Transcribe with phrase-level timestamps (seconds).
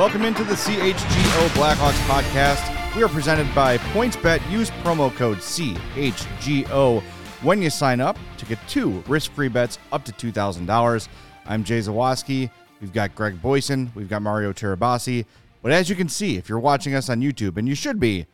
[0.00, 2.96] Welcome into the CHGO Blackhawks podcast.
[2.96, 4.50] We are presented by PointsBet.
[4.50, 7.02] Use promo code CHGO
[7.42, 11.08] when you sign up to get two risk-free bets up to $2,000.
[11.44, 12.50] I'm Jay Zawaski.
[12.80, 13.94] We've got Greg Boysen.
[13.94, 15.26] We've got Mario Tirabassi.
[15.60, 18.24] But as you can see, if you're watching us on YouTube, and you should be,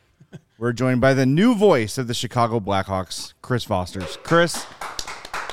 [0.58, 4.23] we're joined by the new voice of the Chicago Blackhawks, Chris Vosters.
[4.23, 4.64] Chris,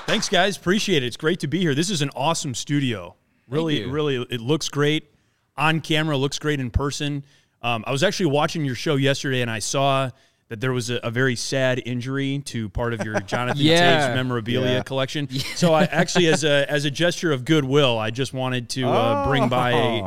[0.06, 0.58] Thanks, guys.
[0.58, 1.08] Appreciate it.
[1.08, 1.74] It's great to be here.
[1.74, 3.16] This is an awesome studio.
[3.50, 5.10] Really, really, it looks great
[5.58, 6.18] on camera.
[6.18, 7.24] Looks great in person.
[7.62, 10.10] Um, I was actually watching your show yesterday, and I saw
[10.50, 14.10] that there was a, a very sad injury to part of your Jonathan Yeah.
[14.10, 14.84] Toews memorabilia Yeah.
[14.84, 15.30] collection.
[15.56, 19.26] So, I actually, as a as a gesture of goodwill, I just wanted to uh,
[19.26, 20.04] bring by a,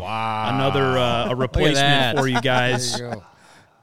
[0.54, 3.00] another uh, a replacement for you guys.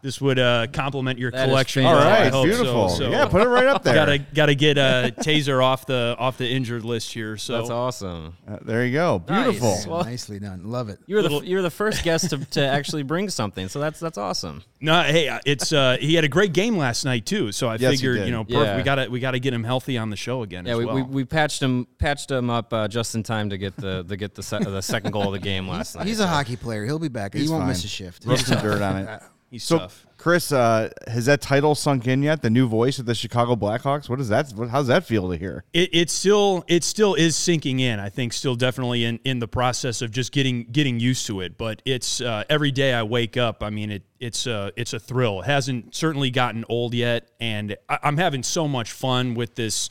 [0.03, 1.85] This would uh, complement your That is collection.
[1.85, 2.43] All right, I hope so.
[2.43, 2.89] beautiful.
[2.89, 3.95] So, yeah, put it right up there.
[3.95, 7.37] Gotta gotta get uh, Tazer off the off the injured list here.
[7.37, 8.35] So That's awesome.
[8.45, 9.19] Uh, there you go.
[9.19, 9.69] Beautiful.
[9.71, 9.87] Nice.
[9.87, 10.69] Well- Nicely done.
[10.69, 10.99] Love it.
[11.05, 14.01] You were the you were the first guest to, to actually bring something, so that's
[14.01, 14.61] that's awesome.
[14.81, 17.53] No, hey, uh, it's uh, he had a great game last night too.
[17.53, 18.65] So I Yes, figured, you know, perfect.
[18.65, 18.75] Yeah.
[18.75, 20.65] we got to we got to get him healthy on the show again.
[20.65, 20.95] Yeah, as we, well.
[20.95, 24.17] we, we patched him patched him up uh, just in time to get the to
[24.17, 26.07] get the se- the second goal of the game last night.
[26.07, 26.83] He's a hockey player.
[26.83, 27.33] He'll be back.
[27.33, 27.69] He's he won't fine.
[27.69, 28.25] miss a shift.
[28.25, 29.23] Rub some dirt on it.
[29.53, 30.07] He's So, tough.
[30.17, 32.41] Chris, uh, has that title sunk in yet?
[32.41, 34.09] The new voice of the Chicago Blackhawks.
[34.09, 34.51] What does that?
[34.55, 35.63] What, how's that feel to hear?
[35.73, 37.99] It, it still it still is sinking in.
[37.99, 41.55] I think still definitely in, in the process of just getting getting used to it.
[41.55, 43.61] But it's uh, every day I wake up.
[43.61, 45.41] I mean, it it's uh, it's a thrill.
[45.41, 49.87] It hasn't certainly gotten old yet, and I, I'm having so much fun with this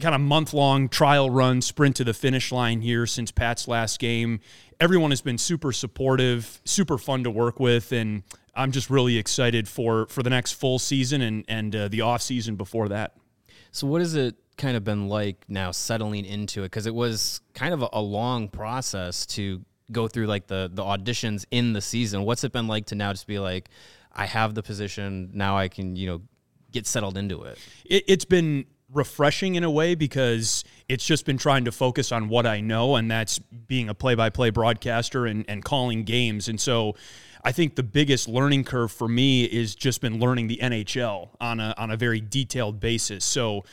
[0.00, 3.98] kind of month long trial run sprint to the finish line here since Pat's last
[3.98, 4.40] game.
[4.80, 8.22] Everyone has been super supportive, super fun to work with, and
[8.56, 12.22] I'm just really excited for for the next full season and and uh, the off
[12.22, 13.16] season before that.
[13.70, 16.66] So what has it kind of been like now settling into it?
[16.66, 19.62] Because it was kind of a, a long process to
[19.92, 22.24] go through like the the auditions in the season.
[22.24, 23.68] What's it been like to now just be like,
[24.12, 26.22] I have the position now, I can you know
[26.72, 27.58] get settled into it.
[27.84, 32.28] it, it's been refreshing in a way because it's just been trying to focus on
[32.28, 36.48] what I know, and that's being a play-by-play broadcaster and, and calling games.
[36.48, 36.94] And so,
[37.46, 41.60] I think the biggest learning curve for me is just been learning the NHL on
[41.60, 43.24] a on a very detailed basis.
[43.24, 43.64] So.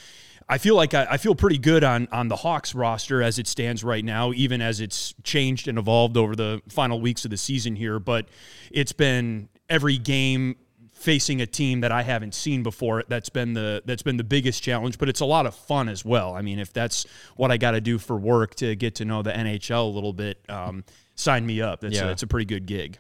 [0.49, 3.47] I feel like I, I feel pretty good on on the Hawks roster as it
[3.47, 7.37] stands right now, even as it's changed and evolved over the final weeks of the
[7.37, 7.97] season here.
[7.97, 8.27] But
[8.69, 10.57] it's been every game
[10.91, 13.03] facing a team that I haven't seen before.
[13.07, 16.03] That's been the that's been the biggest challenge, but it's a lot of fun as
[16.03, 16.33] well.
[16.35, 17.05] I mean, if that's
[17.37, 20.13] what I got to do for work to get to know the NHL a little
[20.13, 20.83] bit, um,
[21.15, 21.79] sign me up.
[21.79, 22.07] That's Yeah.
[22.07, 22.97] a, it's a pretty good gig.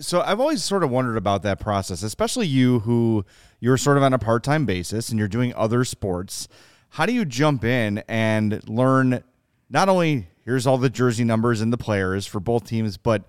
[0.00, 3.24] So I've always sort of wondered about that process, especially you who
[3.60, 6.48] you're sort of on a part-time basis and you're doing other sports.
[6.90, 9.24] How do you jump in and learn
[9.68, 13.24] not only here's all the jersey numbers and the players for both teams, but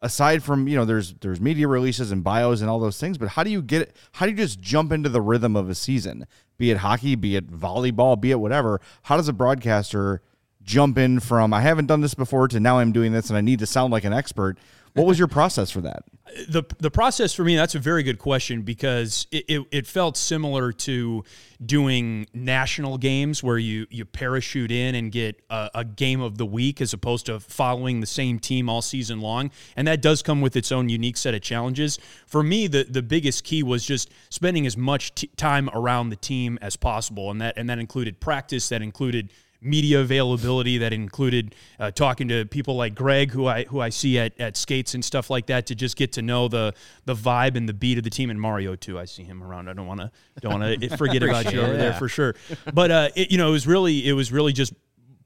[0.00, 3.28] aside from, you know, there's there's media releases and bios and all those things, but
[3.28, 6.26] how do you get how do you just jump into the rhythm of a season?
[6.56, 8.80] Be it hockey, be it volleyball, be it whatever.
[9.02, 10.22] How does a broadcaster
[10.62, 13.40] jump in from I haven't done this before to now I'm doing this and I
[13.40, 14.56] need to sound like an expert?
[14.94, 16.04] What was your process for that?
[16.48, 20.16] the the process for me that's a very good question because it, it, it felt
[20.16, 21.24] similar to
[21.64, 26.46] doing national games where you you parachute in and get a, a game of the
[26.46, 29.50] week as opposed to following the same team all season long.
[29.76, 31.98] And that does come with its own unique set of challenges.
[32.26, 36.16] For me the the biggest key was just spending as much t- time around the
[36.16, 37.30] team as possible.
[37.30, 39.32] And that and that included practice that included
[39.62, 44.18] media availability that included uh, talking to people like Greg, who I who I see
[44.18, 46.74] at, at skates and stuff like that, to just get to know the
[47.04, 48.30] the vibe and the beat of the team.
[48.30, 49.68] And Mario too, I see him around.
[49.68, 50.10] I don't want to
[50.40, 52.34] don't want to forget about you over there for sure.
[52.72, 54.72] But uh, it, you know, it was really it was really just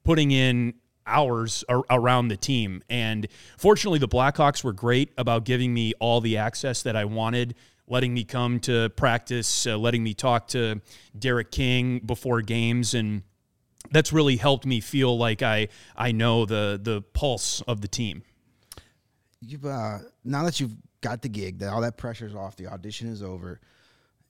[0.03, 0.73] putting in
[1.07, 2.83] hours ar- around the team.
[2.89, 3.27] And
[3.57, 7.55] fortunately, the Blackhawks were great about giving me all the access that I wanted,
[7.87, 10.81] letting me come to practice, uh, letting me talk to
[11.17, 13.23] Derek King before games, and
[13.95, 18.23] that's really helped me feel like I I know the the pulse of the team.
[19.39, 23.07] You've uh, now that you've got the gig, that all that pressure's off, the audition
[23.07, 23.61] is over.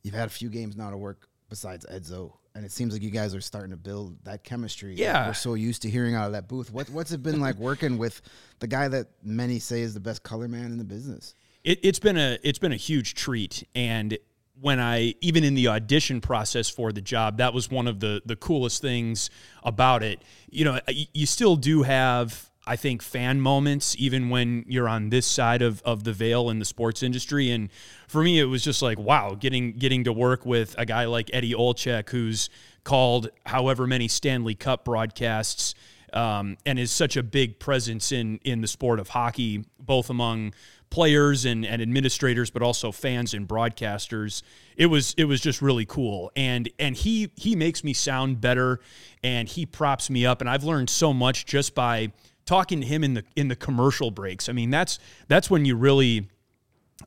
[0.03, 3.09] You've had a few games now to work besides Edzo, and it seems like you
[3.09, 4.93] guys are starting to build that chemistry.
[4.93, 5.25] Yeah.
[5.25, 6.71] we're so used to hearing out of that booth.
[6.71, 8.21] What what's it been like working with
[8.59, 11.33] the guy that many say is the best color man in the business?
[11.65, 14.17] it, it's been a it's been a huge treat and
[14.59, 18.21] when I even in the audition process for the job, that was one of the
[18.25, 19.29] the coolest things
[19.63, 20.21] about it.
[20.49, 25.25] You know, you still do have I think fan moments even when you're on this
[25.25, 27.69] side of of the veil in the sports industry and
[28.07, 31.29] for me it was just like wow, getting getting to work with a guy like
[31.33, 32.49] Eddie Olczyk who's
[32.83, 35.75] called however many Stanley Cup broadcasts
[36.15, 40.53] um, and is such a big presence in in the sport of hockey, both among
[40.89, 44.41] players and, and administrators, but also fans and broadcasters.
[44.77, 48.79] It was it was just really cool, and and he he makes me sound better,
[49.23, 52.11] and he props me up, and I've learned so much just by
[52.45, 54.49] talking to him in the in the commercial breaks.
[54.49, 56.29] I mean, that's that's when you really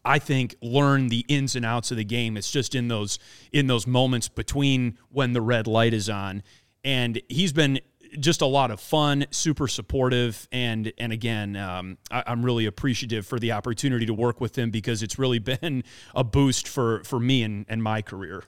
[0.04, 2.36] I think learn the ins and outs of the game.
[2.36, 3.18] It's just in those
[3.52, 6.42] in those moments between when the red light is on,
[6.84, 7.80] and he's been
[8.18, 13.26] just a lot of fun, super supportive, and and again, um, I, I'm really appreciative
[13.26, 15.84] for the opportunity to work with them because it's really been
[16.14, 18.44] a boost for for me and, and my career.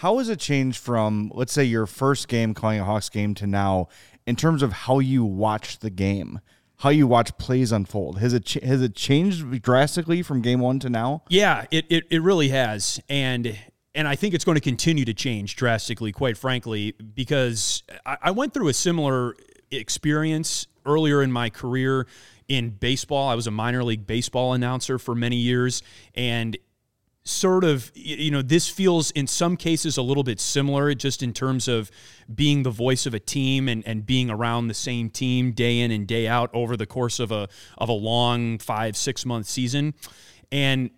[0.00, 3.46] How has it changed from, let's say, your first game calling a Hawks game to
[3.46, 3.88] now
[4.26, 6.40] in terms of how you watch the game,
[6.78, 8.18] how you watch plays unfold?
[8.18, 11.22] Has it ch- has it changed drastically from game one to now?
[11.30, 13.00] Yeah, it, it, it really has.
[13.08, 13.56] And
[13.96, 18.30] and I think it's going to continue to change drastically, quite frankly, because I, I
[18.30, 19.34] went through a similar
[19.70, 22.06] experience earlier in my career
[22.46, 23.28] in baseball.
[23.28, 25.82] I was a minor league baseball announcer for many years.
[26.14, 26.56] And
[27.24, 31.32] sort of you know this feels in some cases a little bit similar just in
[31.32, 31.90] terms of
[32.32, 35.90] being the voice of a team and, and being around the same team day in
[35.90, 39.92] and day out over the course of a of a long five six month season
[40.52, 40.88] and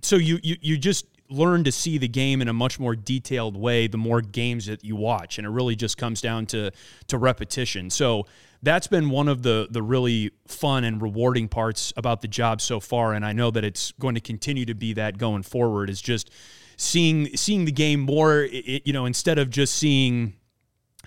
[0.00, 3.56] so you you, you just learn to see the game in a much more detailed
[3.56, 6.70] way the more games that you watch and it really just comes down to
[7.08, 7.90] to repetition.
[7.90, 8.26] So
[8.62, 12.80] that's been one of the the really fun and rewarding parts about the job so
[12.80, 16.00] far and I know that it's going to continue to be that going forward is
[16.00, 16.30] just
[16.76, 20.34] seeing seeing the game more you know instead of just seeing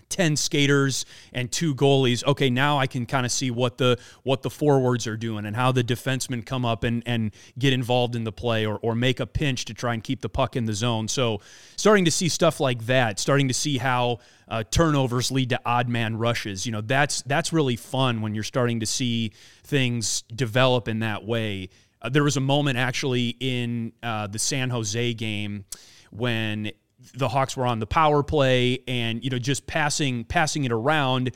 [0.09, 4.41] 10 skaters and two goalies okay now i can kind of see what the what
[4.41, 8.23] the forwards are doing and how the defensemen come up and and get involved in
[8.23, 10.73] the play or, or make a pinch to try and keep the puck in the
[10.73, 11.07] zone.
[11.07, 11.41] So
[11.75, 15.87] starting to see stuff like that starting to see how uh, turnovers lead to odd
[15.87, 19.31] man rushes you know that's that's really fun when you're starting to see
[19.63, 21.69] things develop in that way.
[22.01, 25.65] Uh, there was a moment actually in uh, the san jose game
[26.11, 26.71] when
[27.13, 31.31] the Hawks were on the power play and you know just passing passing it around.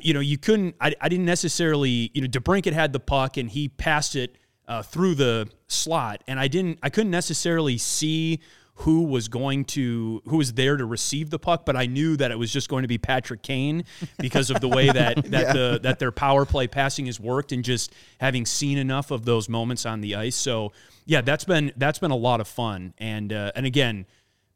[0.00, 0.76] You know you couldn't.
[0.80, 2.10] I, I didn't necessarily.
[2.14, 4.36] You know DeBrincat had the puck and he passed it
[4.68, 6.78] uh, through the slot, and I didn't.
[6.82, 8.40] I couldn't necessarily see
[8.74, 12.30] who was going to who was there to receive the puck, but I knew that
[12.30, 13.84] it was just going to be Patrick Kane
[14.18, 17.64] because of the way that that the that their power play passing has worked and
[17.64, 20.36] just having seen enough of those moments on the ice.
[20.36, 20.72] So
[21.04, 22.94] yeah, that's been that's been a lot of fun.
[22.98, 24.06] And uh, and again,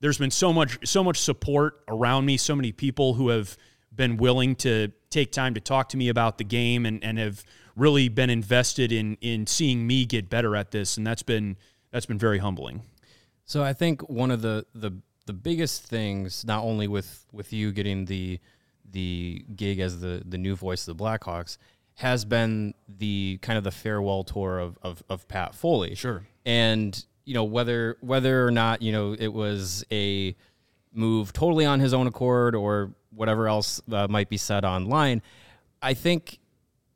[0.06, 3.56] there's been so much so much support around me, so many people who have
[3.92, 7.42] been willing to take time to talk to me about the game and, and have
[7.74, 10.96] really been invested in in seeing me get better at this.
[10.96, 11.56] And that's been
[11.90, 12.82] that's been very humbling.
[13.46, 14.92] So I think one of the the
[15.26, 18.38] the biggest things, not only with with you getting the
[18.88, 21.58] the gig as the the new voice of the Blackhawks,
[21.94, 25.96] has been the kind of the farewell tour of of, of Pat Foley.
[25.96, 26.22] Sure.
[26.44, 30.34] And you know whether whether or not you know it was a
[30.94, 35.20] move totally on his own accord or whatever else uh, might be said online,
[35.82, 36.38] I think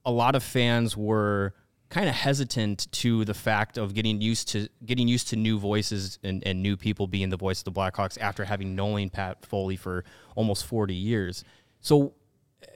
[0.05, 1.55] a lot of fans were
[1.91, 6.19] kind of hesitant to the fact of getting used to getting used to new voices
[6.23, 9.77] and, and new people being the voice of the Blackhawks after having known Pat Foley
[9.77, 10.05] for
[10.37, 11.45] almost 40 years.
[11.81, 12.15] So
[12.63, 12.67] uh,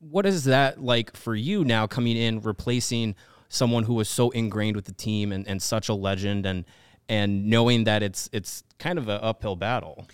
[0.00, 3.14] what is that like for you now coming in replacing
[3.48, 6.64] someone who was so ingrained with the team and, and such a legend and
[7.08, 10.06] and knowing that it's it's kind of an uphill battle?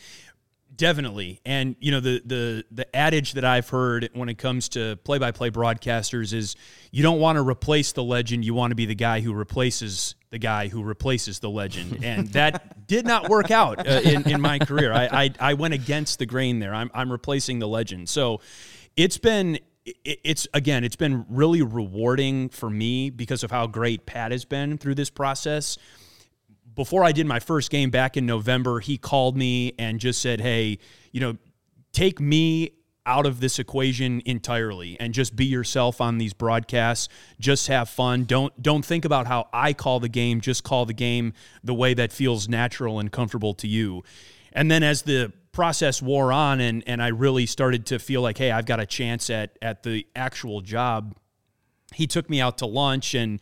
[0.81, 1.41] Definitely.
[1.45, 5.51] And you know the the the adage that I've heard when it comes to play-by-play
[5.51, 6.57] broadcasters is
[6.91, 10.15] you don't want to replace the legend, you want to be the guy who replaces
[10.31, 12.03] the guy who replaces the legend.
[12.11, 14.93] And that did not work out uh, in, in my career.
[14.93, 16.75] I, I I went against the grain there.
[16.75, 18.09] I'm I'm replacing the legend.
[18.09, 18.41] So
[18.97, 24.33] it's been it's again it's been really rewarding for me because of how great Pat
[24.33, 25.79] has been through this process
[26.81, 30.41] before I did my first game back in November, he called me and just said,
[30.41, 30.79] "Hey,
[31.13, 31.37] you know,
[31.93, 32.71] take me
[33.05, 37.11] out of this equation entirely and just be yourself on these broadcasts.
[37.39, 38.25] Just have fun.
[38.25, 40.41] Don't don't think about how I call the game.
[40.41, 44.03] Just call the game the way that feels natural and comfortable to you."
[44.55, 48.39] And then as the process wore on and and I really started to feel like,
[48.39, 51.15] "Hey, I've got a chance at at the actual job."
[51.95, 53.39] He took me out to lunch and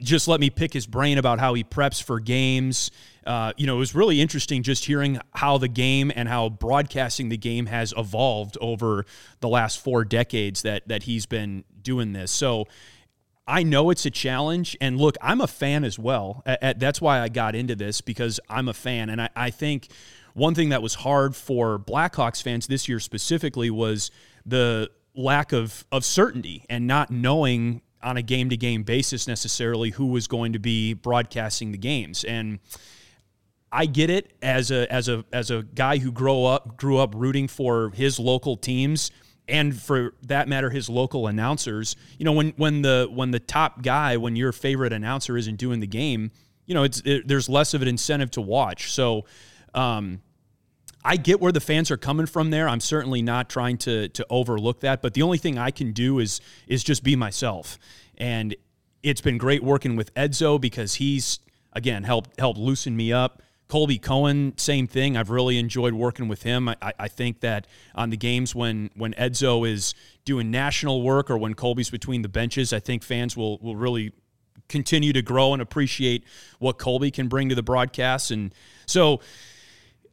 [0.00, 2.90] just let me pick his brain about how he preps for games.
[3.26, 7.28] Uh, you know, it was really interesting just hearing how the game and how broadcasting
[7.28, 9.04] the game has evolved over
[9.40, 12.30] the last four decades that that he's been doing this.
[12.30, 12.66] So
[13.46, 16.42] I know it's a challenge, and look, I'm a fan as well.
[16.44, 19.50] At, at, that's why I got into this because I'm a fan, and I, I
[19.50, 19.88] think
[20.34, 24.10] one thing that was hard for Blackhawks fans this year specifically was
[24.46, 29.90] the lack of of certainty and not knowing on a game to game basis necessarily
[29.90, 32.24] who was going to be broadcasting the games.
[32.24, 32.60] And
[33.70, 37.14] I get it as a as a as a guy who grew up grew up
[37.14, 39.10] rooting for his local teams
[39.46, 41.96] and for that matter his local announcers.
[42.18, 45.80] You know when when the when the top guy when your favorite announcer isn't doing
[45.80, 46.30] the game,
[46.66, 48.92] you know it's it, there's less of an incentive to watch.
[48.92, 49.26] So
[49.74, 50.22] um,
[51.08, 52.68] I get where the fans are coming from there.
[52.68, 56.18] I'm certainly not trying to to overlook that, but the only thing I can do
[56.18, 57.78] is is just be myself.
[58.18, 58.54] And
[59.02, 61.38] it's been great working with Edzo because he's
[61.72, 63.40] again helped helped loosen me up.
[63.68, 65.16] Colby Cohen, same thing.
[65.16, 66.68] I've really enjoyed working with him.
[66.68, 69.94] I, I think that on the games when when Edzo is
[70.26, 74.12] doing national work or when Colby's between the benches, I think fans will will really
[74.68, 76.24] continue to grow and appreciate
[76.58, 78.30] what Colby can bring to the broadcast.
[78.30, 79.20] And so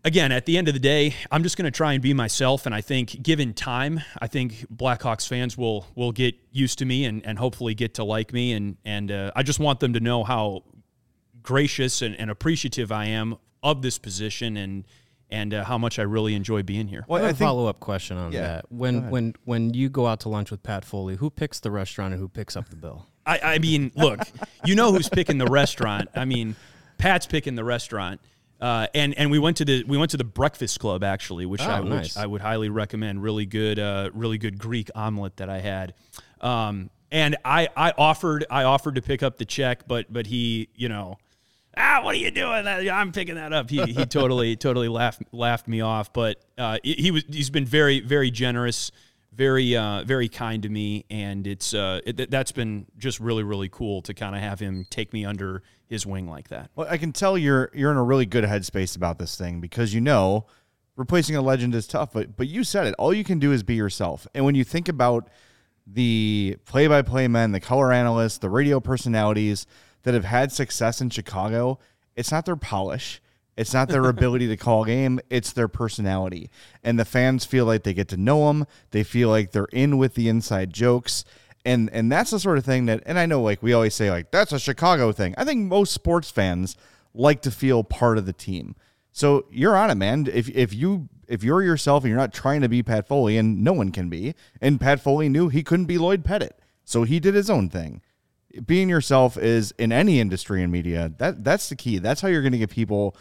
[0.05, 2.65] again, at the end of the day, I'm just going to try and be myself.
[2.65, 7.03] And I think, given time, I think Blackhawks fans will will get used to me
[7.03, 8.53] and, and hopefully get to like me.
[8.53, 10.63] And and uh, I just want them to know how
[11.41, 14.85] gracious and, and appreciative I am of this position and
[15.31, 17.03] and uh, how much I really enjoy being here.
[17.07, 18.71] Well, I have a follow up question on yeah, that.
[18.71, 22.13] When when when you go out to lunch with Pat Foley, who picks the restaurant
[22.13, 23.07] and who picks up the bill?
[23.25, 24.19] I, I mean, look,
[24.65, 26.09] you know who's picking the restaurant.
[26.15, 26.55] I mean,
[26.99, 28.21] Pat's picking the restaurant.
[28.65, 31.61] Uh, and and we went to the we went to the Breakfast Club actually, which,
[31.61, 32.15] oh, I, nice.
[32.15, 33.21] which I would highly recommend.
[33.21, 35.93] Really good, uh, really good Greek omelet that I had.
[36.41, 40.69] Um, and I, I offered I offered to pick up the check, but but he
[40.73, 41.19] you know
[41.77, 42.65] ah what are you doing?
[42.65, 43.69] I'm picking that up.
[43.69, 46.11] He he totally totally laughed laughed me off.
[46.11, 48.91] But uh, he was he's been very very generous
[49.35, 53.69] very uh, very kind to me, and it's uh, it, that's been just really really
[53.69, 56.71] cool to kind of have him take me under his wing like that.
[56.75, 59.93] Well, I can tell you're you're in a really good headspace about this thing because
[59.93, 60.45] you know
[60.95, 62.95] replacing a legend is tough, but but you said it.
[62.97, 65.29] All you can do is be yourself, and when you think about
[65.87, 69.67] the play-by-play men, the color analysts, the radio personalities
[70.01, 71.77] that have had success in Chicago,
[72.15, 73.21] it's not their polish
[73.57, 76.49] it's not their ability to call game, it's their personality.
[76.83, 78.65] And the fans feel like they get to know them.
[78.91, 81.23] They feel like they're in with the inside jokes.
[81.63, 84.11] And and that's the sort of thing that and I know like we always say
[84.11, 85.33] like that's a Chicago thing.
[85.37, 86.75] I think most sports fans
[87.13, 88.75] like to feel part of the team.
[89.11, 90.27] So you're on it, man.
[90.31, 93.63] If if you if you're yourself and you're not trying to be Pat Foley, and
[93.63, 97.19] no one can be, and Pat Foley knew he couldn't be Lloyd Pettit, so he
[97.19, 98.01] did his own thing.
[98.65, 101.11] Being yourself is in any industry in media.
[101.17, 101.97] That that's the key.
[101.97, 103.15] That's how you're going to get people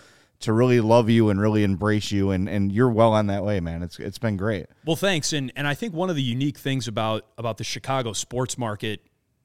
[0.44, 3.60] to really love you and really embrace you and, and you're well on that way
[3.60, 3.82] man.
[3.82, 4.66] It's it's been great.
[4.84, 8.12] Well thanks and and i think one of the unique things about about the chicago
[8.12, 9.00] sports market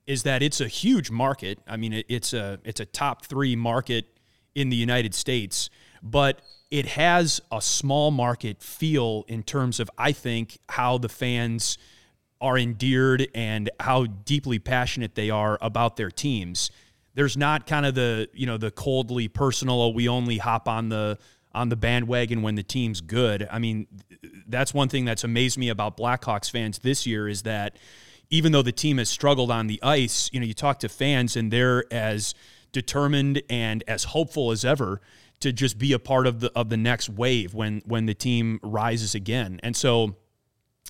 [0.07, 1.59] is that it's a huge market.
[1.67, 4.05] I mean it, it's a it's a top three market
[4.55, 5.69] in the united states
[6.01, 6.41] but
[6.71, 11.77] it has a small market feel in terms of i think how the fans
[12.41, 16.71] are endeared and how deeply passionate they are about their teams
[17.15, 19.81] there's not kind of the you know the coldly personal.
[19.81, 21.17] Oh, we only hop on the
[21.53, 23.47] on the bandwagon when the team's good.
[23.51, 23.87] I mean,
[24.47, 27.77] that's one thing that's amazed me about Blackhawks fans this year is that
[28.29, 31.35] even though the team has struggled on the ice, you know, you talk to fans
[31.35, 32.35] and they're as
[32.71, 35.01] determined and as hopeful as ever
[35.39, 38.59] to just be a part of the of the next wave when when the team
[38.61, 39.59] rises again.
[39.63, 40.15] And so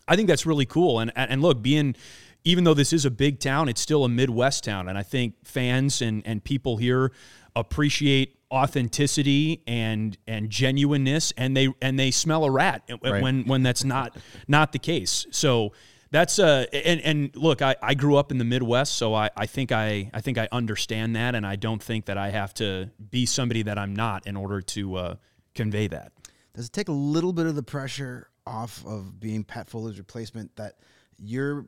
[0.08, 1.00] I think that's really cool.
[1.00, 1.96] And and look, being
[2.44, 4.88] even though this is a big town, it's still a Midwest town.
[4.88, 7.12] And I think fans and, and people here
[7.56, 13.22] appreciate authenticity and and genuineness and they and they smell a rat Right.
[13.22, 14.18] when when that's not
[14.48, 15.74] not the case so
[16.10, 19.46] that's uh and and look I, I grew up in the midwest so I, I
[19.46, 22.90] think I I think I understand that and I don't think that I have to
[23.12, 25.16] be somebody that I'm not in order to uh,
[25.54, 26.12] convey that
[26.56, 30.56] Does it take a little bit of the pressure off of being Pat Foley's replacement
[30.56, 30.78] that
[31.20, 31.68] you're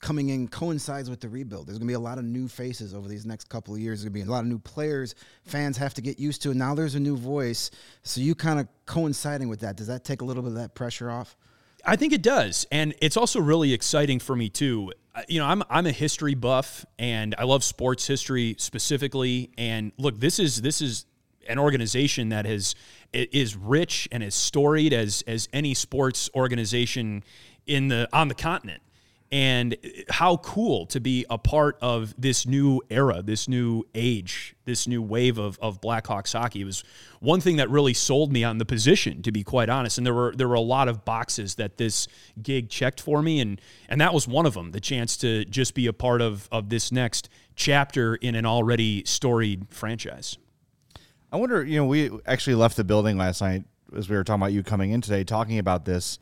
[0.00, 1.66] coming in coincides with the rebuild?
[1.66, 4.00] There's going to be a lot of new faces over these next couple of years.
[4.00, 5.14] There's going to be a lot of new players
[5.44, 6.50] fans have to get used to.
[6.50, 7.70] And now there's a new voice.
[8.02, 9.76] So you kind of coinciding with that.
[9.76, 11.36] Does that take a little bit of that pressure off?
[11.84, 14.92] I think it does, and it's also really exciting for me too.
[15.28, 19.50] You know, I'm I'm a history buff, and I love sports history specifically.
[19.56, 21.06] And look, this is this is
[21.48, 22.74] an organization that has
[23.12, 27.24] is rich and as storied as as any sports organization
[27.66, 28.82] in the on the continent.
[29.30, 29.76] And
[30.08, 35.02] how cool to be a part of this new era, this new age, this new
[35.02, 36.62] wave of, of Blackhawks hockey.
[36.62, 36.82] It was
[37.20, 39.98] one thing that really sold me on the position, to be quite honest.
[39.98, 42.08] And there were there were a lot of boxes that this
[42.40, 44.70] gig checked for me, and and that was one of them.
[44.70, 49.04] The chance to just be a part of of this next chapter in an already
[49.04, 50.38] storied franchise.
[51.30, 54.40] I wonder, you know, we actually left the building last night as we were talking
[54.40, 56.18] about you coming in today, talking about this.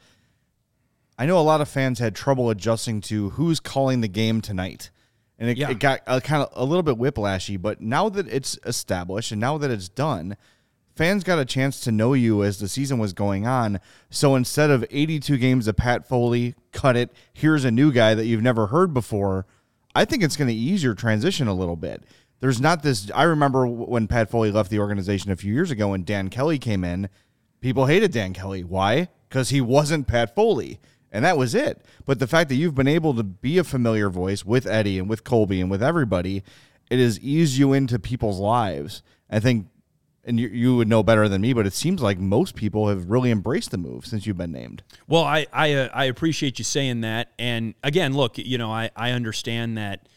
[1.19, 4.91] I know a lot of fans had trouble adjusting to who's calling the game tonight.
[5.39, 5.71] And it, Yeah.
[5.71, 9.41] it got uh, kind of a little bit whiplashy, but now that it's established and
[9.41, 10.37] now that it's done,
[10.95, 13.81] fans got a chance to know you as the season was going on.
[14.11, 18.25] So instead of 82 games of Pat Foley, cut it, here's a new guy that
[18.27, 19.47] you've never heard before,
[19.95, 22.05] I think it's going to ease your transition a little bit.
[22.41, 23.11] There's not this.
[23.15, 26.59] I remember when Pat Foley left the organization a few years ago and Dan Kelly
[26.59, 27.09] came in,
[27.61, 28.63] people hated Dan Kelly.
[28.63, 29.09] Why?
[29.29, 30.79] Because he wasn't Pat Foley.
[31.17, 31.81] And that was it.
[32.05, 35.09] But the fact that you've been able to be a familiar voice with Eddie and
[35.09, 36.43] with Colby and with everybody,
[36.91, 39.03] it has eased you into people's lives.
[39.31, 39.69] I think,
[40.25, 43.09] and you, you would know better than me, but it seems like most people have
[43.09, 44.83] really embraced the move since you've been named.
[45.09, 48.91] Well, I I, uh, I appreciate you saying that, and again, look, you know, I
[48.95, 50.11] I understand that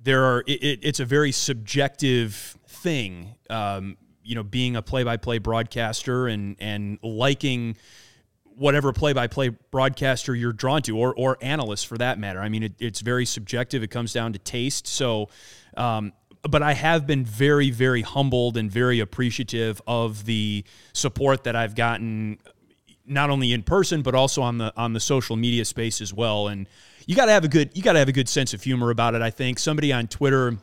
[0.00, 5.38] there are it, it, it's a very subjective thing, um, you know, being a play-by-play
[5.38, 7.76] broadcaster and and liking
[8.56, 12.40] whatever play-by-play broadcaster you're drawn to, or or analyst for that matter.
[12.40, 13.82] I mean, it, it's very subjective.
[13.82, 14.86] It comes down to taste.
[14.86, 15.28] So.
[15.76, 21.56] Um, but I have been very, very humbled and very appreciative of the support that
[21.56, 22.38] I've gotten
[23.06, 26.48] not only in person but also on the on the social media space as well
[26.48, 26.68] and
[27.06, 28.90] you got to have a good you got to have a good sense of humor
[28.90, 30.56] about it i think somebody on twitter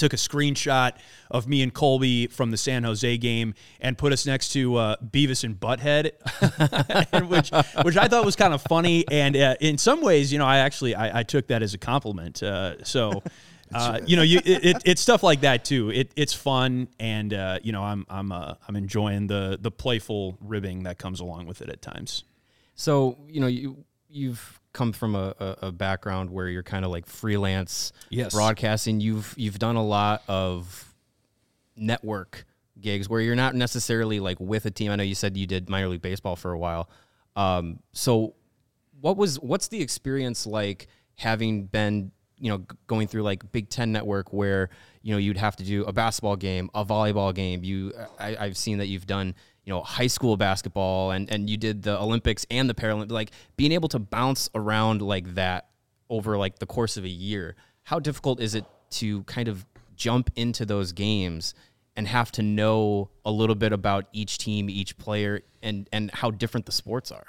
[0.00, 0.92] took a screenshot
[1.30, 4.96] of me and Colby from the San Jose game and put us next to uh,
[4.96, 6.12] Beavis and Butthead,
[7.12, 7.50] and which
[7.84, 9.04] which I thought was kind of funny.
[9.10, 11.78] And uh, in some ways, you know, I actually I, I took that as a
[11.78, 12.42] compliment.
[12.42, 13.22] Uh, so.
[13.72, 15.90] Uh, you know, you it, it, it's stuff like that too.
[15.90, 20.36] It, it's fun, and uh, you know, I'm I'm uh, I'm enjoying the the playful
[20.40, 22.24] ribbing that comes along with it at times.
[22.74, 26.90] So you know you you've come from a, a, a background where you're kind of
[26.90, 28.32] like freelance Yes.
[28.32, 29.00] broadcasting.
[29.00, 30.94] You've you've done a lot of
[31.76, 32.44] network
[32.80, 34.90] gigs where you're not necessarily like with a team.
[34.90, 36.88] I know you said you did minor league baseball for a while.
[37.36, 38.34] Um, so
[39.00, 43.92] what was what's the experience like having been you know going through like Big Ten
[43.92, 44.70] network where
[45.02, 47.62] you know you'd have to do a basketball game, a volleyball game.
[47.64, 51.56] You I, I've seen that you've done you know high school basketball and and you
[51.56, 53.12] did the Olympics and the Paralympics.
[53.12, 55.68] Like being able to bounce around like that
[56.08, 57.56] over like the course of a year.
[57.84, 61.54] How difficult is it to kind of jump into those games?
[61.96, 66.30] And have to know a little bit about each team, each player, and and how
[66.30, 67.26] different the sports are.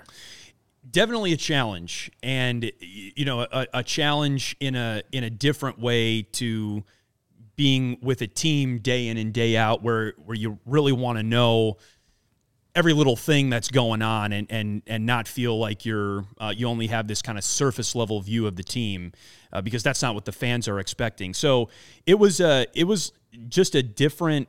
[0.90, 6.24] definitely a challenge and you know a, a challenge in a in a different way
[6.24, 6.84] to
[7.56, 11.24] being with a team day in and day out where where you really want to
[11.24, 11.78] know
[12.76, 16.68] every little thing that's going on and and and not feel like you're uh, you
[16.68, 19.12] only have this kind of surface level view of the team
[19.52, 21.70] uh, because that's not what the fans are expecting so
[22.06, 23.12] it was uh it was
[23.50, 24.48] just a different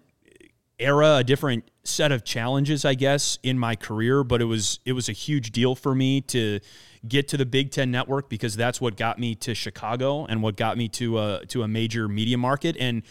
[0.82, 4.24] era, a different set of challenges, I guess, in my career.
[4.24, 6.60] But it was it was a huge deal for me to
[7.06, 10.56] get to the Big Ten Network because that's what got me to Chicago and what
[10.56, 12.76] got me to a to a major media market.
[12.78, 13.02] And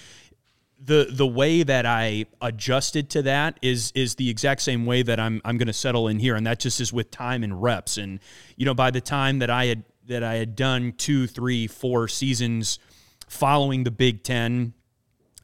[0.83, 5.19] the the way that I adjusted to that is is the exact same way that
[5.19, 7.97] I'm I'm going to settle in here, and that just is with time and reps.
[7.97, 8.19] And
[8.55, 12.07] you know, by the time that I had that I had done two, three, four
[12.07, 12.79] seasons
[13.27, 14.73] following the Big Ten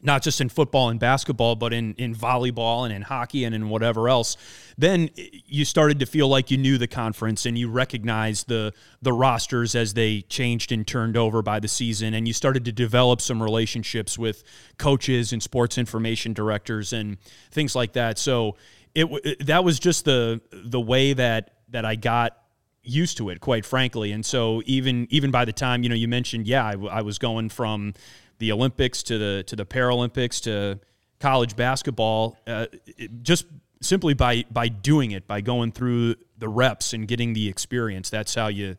[0.01, 3.69] not just in football and basketball, but in, in volleyball and in hockey and in
[3.69, 4.38] whatever else,
[4.77, 9.12] then you started to feel like you knew the conference and you recognized the the
[9.12, 13.21] rosters as they changed and turned over by the season, and you started to develop
[13.21, 14.43] some relationships with
[14.77, 17.17] coaches and sports information directors and
[17.51, 18.19] things like that.
[18.19, 18.55] So
[18.93, 22.38] it that was just the the way that that I got
[22.83, 24.12] used to it, quite frankly.
[24.12, 27.17] And so even even by the time you know you mentioned, yeah, I, I was
[27.17, 27.93] going from
[28.39, 30.80] the Olympics to the to the Paralympics to
[31.19, 33.45] college basketball, uh, it, just
[33.82, 38.10] simply by by doing it, by going through the reps and getting the experience.
[38.10, 38.78] That's how you.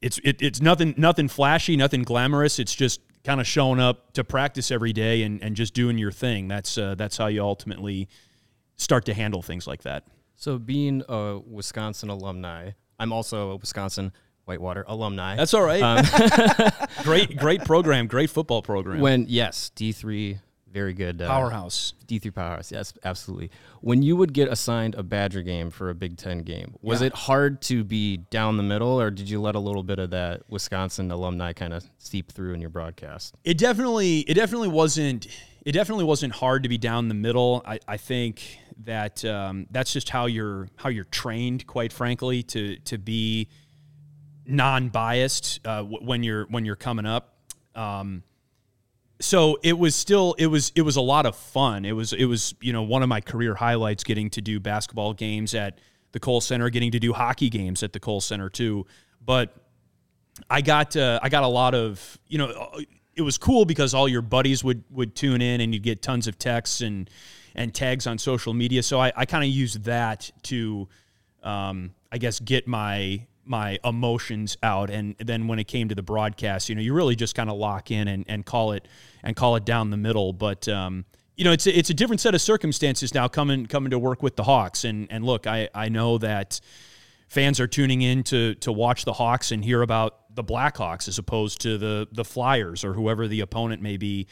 [0.00, 2.58] It's it, it's nothing nothing flashy, nothing glamorous.
[2.58, 6.12] It's just kind of showing up to practice every day and, and just doing your
[6.12, 6.48] thing.
[6.48, 8.08] That's uh, that's how you ultimately
[8.76, 10.04] start to handle things like that.
[10.36, 14.12] So being a Wisconsin alumni, I'm also a Wisconsin
[14.48, 15.36] Whitewater alumni.
[15.36, 15.82] That's all right.
[15.82, 16.04] Um,
[17.02, 18.06] great, great program.
[18.06, 19.00] Great football program.
[19.00, 20.38] When yes, D three,
[20.72, 21.92] very good uh, powerhouse.
[22.06, 22.72] D three powerhouse.
[22.72, 23.50] Yes, absolutely.
[23.82, 27.08] When you would get assigned a Badger game for a Big Ten game, was yeah.
[27.08, 30.10] it hard to be down the middle, or did you let a little bit of
[30.10, 33.34] that Wisconsin alumni kind of seep through in your broadcast?
[33.44, 35.26] It definitely, it definitely wasn't.
[35.66, 37.62] It definitely wasn't hard to be down the middle.
[37.66, 42.76] I, I think that um, that's just how you're how you're trained, quite frankly, to
[42.78, 43.48] to be
[44.48, 47.34] non-biased uh, when you're when you're coming up.
[47.74, 48.24] Um,
[49.20, 51.84] so it was still it was it was a lot of fun.
[51.84, 55.12] It was it was you know one of my career highlights getting to do basketball
[55.12, 55.78] games at
[56.12, 58.86] the Kohl Center, getting to do hockey games at the Kohl Center too.
[59.24, 59.54] But
[60.48, 62.72] I got uh, I got a lot of you know
[63.14, 66.26] it was cool because all your buddies would would tune in and you'd get tons
[66.26, 67.10] of texts and
[67.54, 68.82] and tags on social media.
[68.82, 70.88] So I, I kind of used that to
[71.42, 74.90] um, I guess get my my emotions out.
[74.90, 77.56] And then when it came to the broadcast, you know, you really just kind of
[77.56, 78.86] lock in and, and call it
[79.22, 80.32] and call it down the middle.
[80.32, 81.04] But um,
[81.36, 84.22] you know, it's a, it's a different set of circumstances now coming coming to work
[84.22, 84.84] with the Hawks.
[84.84, 86.60] And and look, I I know that
[87.28, 91.18] fans are tuning in to to watch the Hawks and hear about the Blackhawks as
[91.18, 94.26] opposed to the the Flyers or whoever the opponent may be.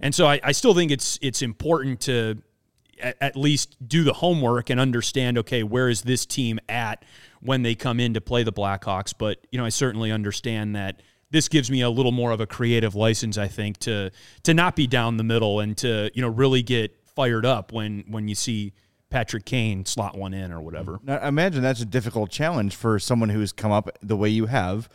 [0.00, 2.42] And so I, I still think it's it's important to
[3.00, 7.04] at, at least do the homework and understand okay where is this team at
[7.42, 9.12] when they come in to play the Blackhawks.
[9.16, 12.46] But you know, I certainly understand that this gives me a little more of a
[12.46, 14.10] creative license, I think, to
[14.44, 18.04] to not be down the middle and to you know really get fired up when
[18.08, 18.72] when you see
[19.10, 21.00] Patrick Kane slot one in or whatever.
[21.02, 24.88] Now, imagine that's a difficult challenge for someone who's come up the way you have,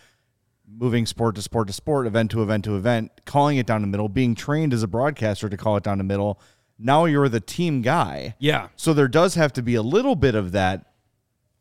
[0.67, 3.87] moving sport to sport to sport, event to event to event, calling it down the
[3.87, 6.39] middle, being trained as a broadcaster to call it down the middle.
[6.79, 8.35] Now you're the team guy.
[8.39, 8.67] Yeah.
[8.75, 10.85] So there does have to be a little bit of that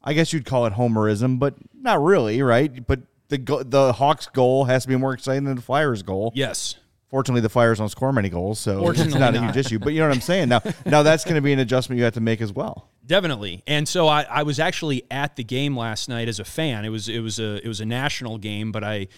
[0.06, 2.86] I guess you'd call it homerism, but not really, right?
[2.86, 6.32] But the the Hawks' goal has to be more exciting than the Flyers' goal.
[6.34, 6.76] Yes.
[7.10, 9.78] Fortunately, the Flyers don't score many goals, so it's not, not, a huge issue.
[9.78, 10.48] But you know what I'm saying?
[10.48, 12.88] Now, now that's going to be an adjustment you have to make as well.
[13.04, 13.62] Definitely.
[13.66, 16.84] And so I, I was actually at the game last night as a fan.
[16.84, 19.08] It was it was a it was a national game, but I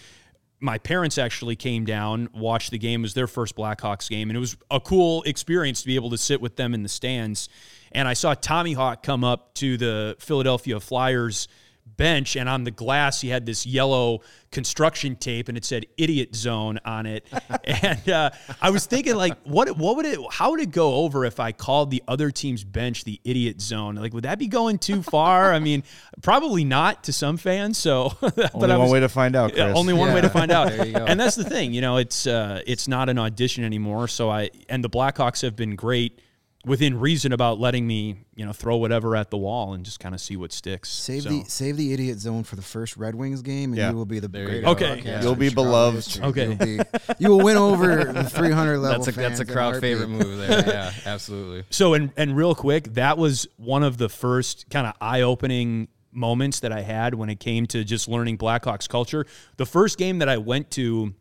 [0.59, 3.01] my parents actually came down, watched the game.
[3.01, 6.09] It was their first Blackhawks game, and it was a cool experience to be able
[6.09, 7.49] to sit with them in the stands
[7.91, 11.47] and I saw Tommy Hawk come up to the Philadelphia Flyers
[11.97, 14.21] bench and on the glass he had this yellow
[14.51, 17.25] construction tape and it said idiot zone on it.
[17.65, 21.23] And uh, i was thinking like what what would it how would it go over
[21.25, 24.79] if i called the other team's bench the idiot zone like would that be going
[24.79, 25.53] too far?
[25.53, 25.83] I mean
[26.21, 29.75] probably not to some fans so but only one was, way to find out Chris.
[29.75, 30.15] only one yeah.
[30.15, 30.71] way to find out.
[31.09, 34.49] And that's the thing you know it's uh, it's not an audition anymore so i
[34.67, 36.19] and the blackhawks have been great
[36.65, 40.13] within reason about letting me, you know, throw whatever at the wall and just kind
[40.13, 40.89] of see what sticks.
[40.89, 41.29] Save so.
[41.29, 43.89] the save the idiot zone for the first Red Wings game, and yeah.
[43.89, 44.65] you will be the great.
[44.65, 45.21] Okay, yeah.
[45.21, 46.19] you'll be beloved.
[46.21, 46.79] Okay, You'll be,
[47.19, 49.03] you will win over the 300 level.
[49.03, 50.49] That's a that's a crowd favorite move there.
[50.69, 51.63] Yeah, absolutely.
[51.69, 55.87] So and and real quick, that was one of the first kind of eye opening
[56.11, 59.25] moments that I had when it came to just learning Blackhawks culture.
[59.57, 61.13] The first game that I went to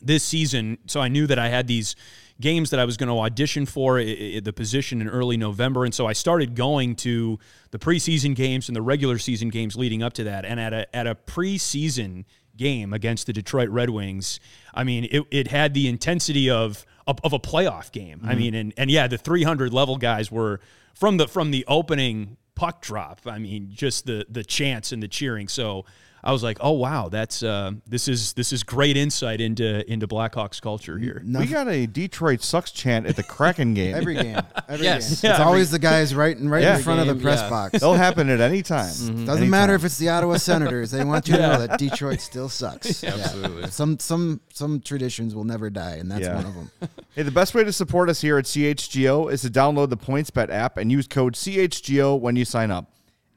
[0.00, 1.96] this season, so I knew that I had these
[2.42, 5.84] games that I was going to audition for the position in early November.
[5.84, 7.38] And so I started going to
[7.70, 10.44] the preseason games and the regular season games leading up to that.
[10.44, 12.24] And at a, at a preseason
[12.56, 14.40] game against the Detroit Red Wings,
[14.74, 18.18] I mean, it, it had the intensity of, of, of a playoff game.
[18.18, 18.28] Mm-hmm.
[18.28, 20.60] I mean, and, and yeah, the 300 level guys were
[20.94, 23.20] from the, from the opening puck drop.
[23.24, 25.48] I mean, just the, the chants and the cheering.
[25.48, 25.86] So
[26.24, 30.06] I was like, oh wow, that's uh, this is this is great insight into into
[30.06, 31.20] Blackhawks culture here.
[31.26, 33.94] We got a Detroit sucks chant at the Kraken game.
[33.96, 34.38] Every game.
[34.68, 35.20] Every Yes.
[35.20, 35.32] game.
[35.32, 36.76] It's always the guys right, right Yeah.
[36.76, 37.50] in front of the press yeah.
[37.50, 37.80] box.
[37.80, 38.86] They'll happen at any time.
[38.86, 39.50] Doesn't Anytime.
[39.50, 40.92] matter if it's the Ottawa Senators.
[40.92, 43.02] They want you to know that Detroit still sucks.
[43.04, 43.70] Absolutely.
[43.70, 46.36] Some some some traditions will never die, and that's Yeah.
[46.36, 46.70] one of them.
[47.14, 50.48] Hey, the best way to support us here at CHGO is to download the PointsBet
[50.50, 52.91] app and use code CHGO when you sign up.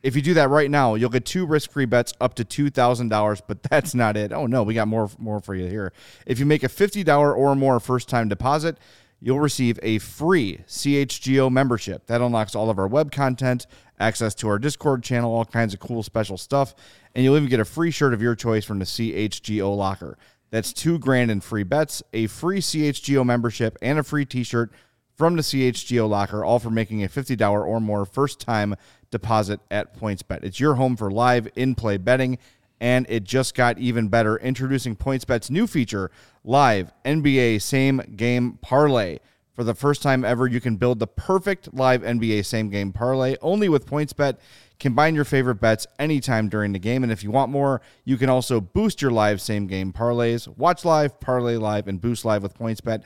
[0.05, 3.09] If you do that right now, you'll get two risk-free bets up to two thousand
[3.09, 3.41] dollars.
[3.41, 4.31] But that's not it.
[4.31, 5.91] Oh no, we got more more for you here.
[6.27, 8.77] If you make a fifty dollar or more first-time deposit,
[9.19, 13.65] you'll receive a free CHGO membership that unlocks all of our web content,
[13.99, 16.75] access to our Discord channel, all kinds of cool special stuff,
[17.15, 20.19] and you'll even get a free shirt of your choice from the CHGO locker.
[20.51, 24.71] That's two grand in free bets, a free CHGO membership, and a free T-shirt
[25.15, 28.75] from the CHGO locker, all for making a fifty dollar or more first-time
[29.15, 30.43] deposit at PointsBet.
[30.43, 32.37] It's your home for live in-play betting,
[32.81, 34.35] and it just got even better.
[34.37, 36.11] Introducing PointsBet's new feature,
[36.43, 39.19] Live NBA Same Game Parlay.
[39.53, 43.37] For the first time ever, you can build the perfect live NBA same game parlay
[43.41, 44.37] only with PointsBet.
[44.81, 47.03] Combine your favorite bets anytime during the game.
[47.03, 50.45] And if you want more, you can also boost your live same game parlays.
[50.57, 53.03] Watch live, parlay live, and boost live with PointsBet.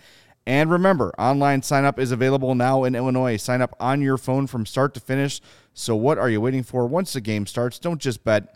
[0.48, 3.38] And remember, online sign up is available now in Illinois.
[3.38, 5.42] Sign up on your phone from start to finish.
[5.74, 6.86] So, what are you waiting for?
[6.86, 8.56] Once the game starts, don't just bet.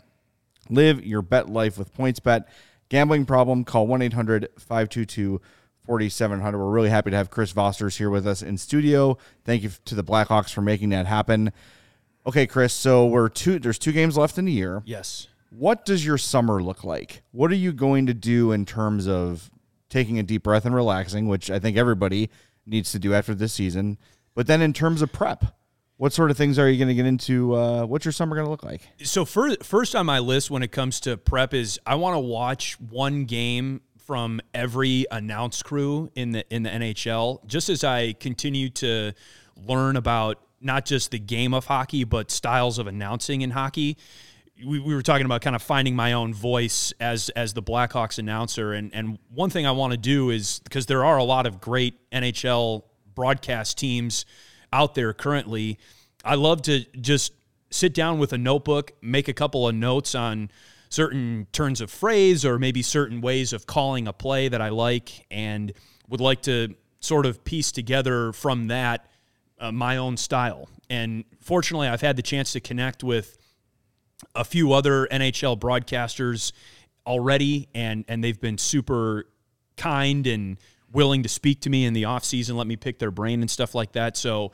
[0.70, 2.44] Live your bet life with PointsBet.
[2.88, 3.64] Gambling problem?
[3.64, 5.40] Call 1 800 522
[5.86, 6.58] 4700.
[6.58, 9.18] We're really happy to have Chris Vosters here with us in studio.
[9.44, 11.52] Thank you to the Blackhawks for making that happen.
[12.26, 14.82] Okay, Chris, so we're two there's two games left in the year.
[14.86, 15.28] Yes.
[15.50, 17.22] What does your summer look like?
[17.32, 19.50] What are you going to do in terms of
[19.88, 22.30] taking a deep breath and relaxing, which I think everybody
[22.66, 23.98] needs to do after this season?
[24.34, 25.44] But then in terms of prep,
[25.96, 27.54] what sort of things are you going to get into?
[27.54, 28.82] Uh, what's your summer going to look like?
[29.02, 32.20] So first, first on my list when it comes to prep is I want to
[32.20, 38.12] watch one game from every announce crew in the in the NHL, just as I
[38.14, 39.12] continue to
[39.56, 43.96] learn about not just the game of hockey but styles of announcing in hockey.
[44.64, 48.18] We, we were talking about kind of finding my own voice as as the Blackhawks
[48.18, 51.46] announcer, and and one thing I want to do is because there are a lot
[51.46, 52.82] of great NHL
[53.14, 54.26] broadcast teams
[54.74, 55.78] out there currently.
[56.24, 57.32] I love to just
[57.70, 60.50] sit down with a notebook, make a couple of notes on
[60.88, 65.26] certain turns of phrase or maybe certain ways of calling a play that I like
[65.30, 65.72] and
[66.08, 69.06] would like to sort of piece together from that
[69.58, 70.68] uh, my own style.
[70.90, 73.36] And fortunately, I've had the chance to connect with
[74.34, 76.52] a few other NHL broadcasters
[77.06, 79.26] already and and they've been super
[79.76, 80.56] kind and
[80.94, 83.50] willing to speak to me in the off season, let me pick their brain and
[83.50, 84.16] stuff like that.
[84.16, 84.52] So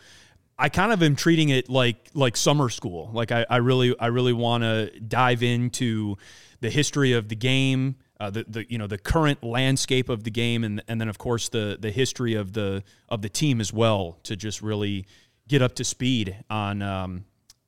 [0.58, 3.10] I kind of am treating it like like summer school.
[3.12, 6.16] Like I, I really I really want to dive into
[6.60, 10.30] the history of the game, uh, the the you know the current landscape of the
[10.30, 13.72] game, and and then of course the the history of the of the team as
[13.72, 15.06] well to just really
[15.48, 17.24] get up to speed on um,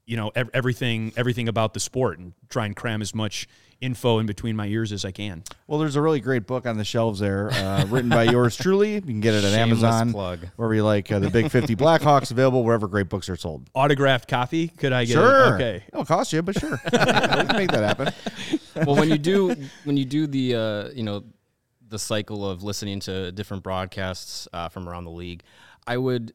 [0.06, 3.46] you know ev- everything everything about the sport and try and cram as much
[3.80, 5.42] info in between my ears as I can.
[5.66, 8.94] Well, there's a really great book on the shelves there, uh, written by yours truly.
[8.94, 10.38] You can get it at Shameless Amazon, plug.
[10.54, 11.10] wherever you like.
[11.10, 13.68] Uh, the Big 50 Blackhawks available wherever great books are sold.
[13.74, 14.68] Autographed copy?
[14.68, 15.46] Could I get Sure.
[15.46, 15.54] it?
[15.54, 15.84] Okay.
[15.92, 16.80] It'll cost you, but sure.
[16.84, 18.12] we can make that happen.
[18.86, 21.24] well, when you do when you do the uh, you know
[21.88, 25.42] the cycle of listening to different broadcasts uh, from around the league,
[25.87, 26.33] I would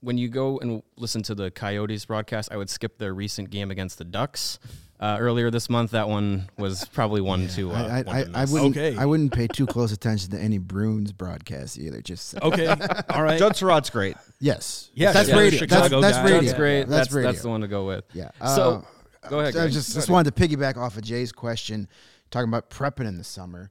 [0.00, 3.70] when you go and listen to the Coyotes broadcast, I would skip their recent game
[3.70, 4.58] against the Ducks
[5.00, 5.90] uh, earlier this month.
[5.90, 8.96] That one was probably one to uh, I, one to I, I wouldn't Okay.
[8.96, 12.00] I wouldn't pay too close attention to any Bruins broadcast either.
[12.00, 12.66] Just Okay.
[13.10, 13.38] All right.
[13.38, 14.16] Judd Sirott's great.
[14.40, 15.66] yes, Yes, that's yeah, radio.
[15.66, 16.40] That's, that's radio.
[16.40, 16.78] That's great.
[16.80, 17.30] That's, That's radio.
[17.32, 18.04] that's the one to go with.
[18.14, 18.30] Yeah.
[18.54, 18.82] So
[19.22, 19.54] Uh, go ahead.
[19.56, 19.72] I Greg.
[19.72, 20.14] just Go just ahead.
[20.14, 21.86] wanted to piggyback off of Jay's question,
[22.30, 23.70] talking about prepping in the summer.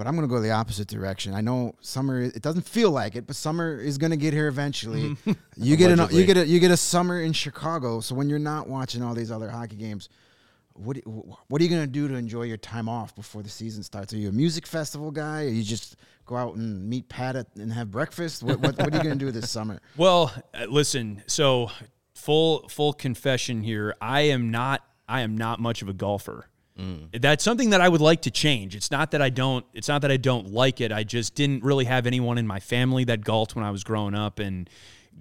[0.00, 1.34] But I'm going to go the opposite direction.
[1.34, 2.22] I know summer.
[2.22, 5.14] It doesn't feel like it, but summer is going to get here eventually.
[5.58, 8.00] you get an, you get a you get a summer in Chicago.
[8.00, 10.08] So when you're not watching all these other hockey games,
[10.72, 10.96] what
[11.48, 14.14] what are you going to do to enjoy your time off before the season starts?
[14.14, 15.44] Are you a music festival guy?
[15.44, 18.42] Or you just go out and meet Pat at, and have breakfast?
[18.42, 19.82] What, what, what are you going to do this summer?
[19.98, 21.22] Well, uh, listen.
[21.26, 21.72] So,
[22.14, 23.94] full full confession here.
[24.00, 24.82] I am not.
[25.06, 26.46] I am not much of a golfer.
[27.12, 28.74] That's something that I would like to change.
[28.74, 29.64] It's not that I don't.
[29.74, 30.92] It's not that I don't like it.
[30.92, 34.14] I just didn't really have anyone in my family that golfed when I was growing
[34.14, 34.68] up, and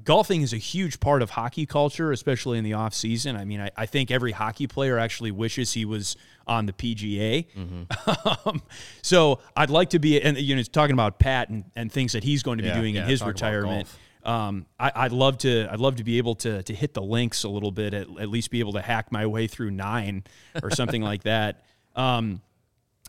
[0.03, 3.35] golfing is a huge part of hockey culture, especially in the off season.
[3.35, 6.15] I mean, I, I think every hockey player actually wishes he was
[6.47, 7.45] on the PGA.
[8.45, 8.61] um,
[9.01, 12.23] so I'd like to be, and you know, talking about Pat and, and things that
[12.23, 13.87] he's going to be Yeah, doing in his retirement.
[14.29, 15.67] Um, I, I'd love to.
[15.71, 17.95] I'd love to be able to to hit the links a little bit.
[17.95, 20.23] At, at least be able to hack my way through nine
[20.61, 21.63] or something like that.
[21.95, 22.41] Um,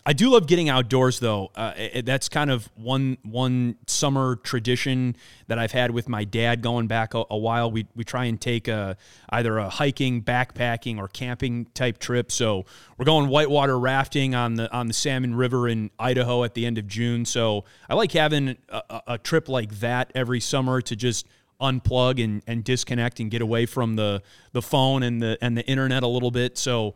[0.06, 1.50] I do love getting outdoors, though.
[1.54, 5.14] Uh, it, that's kind of one one summer tradition
[5.46, 7.70] that I've had with my dad going back a, a while.
[7.70, 8.96] We we try and take a
[9.28, 12.32] either a hiking, backpacking, or camping type trip.
[12.32, 12.64] So
[12.96, 16.78] we're going whitewater rafting on the on the Salmon River in Idaho at the end
[16.78, 17.24] of June.
[17.24, 21.26] So I like having a, a, trip like that every summer to just
[21.60, 25.66] unplug and, and disconnect and get away from the the phone and the and the
[25.66, 26.56] internet a little bit.
[26.56, 26.94] So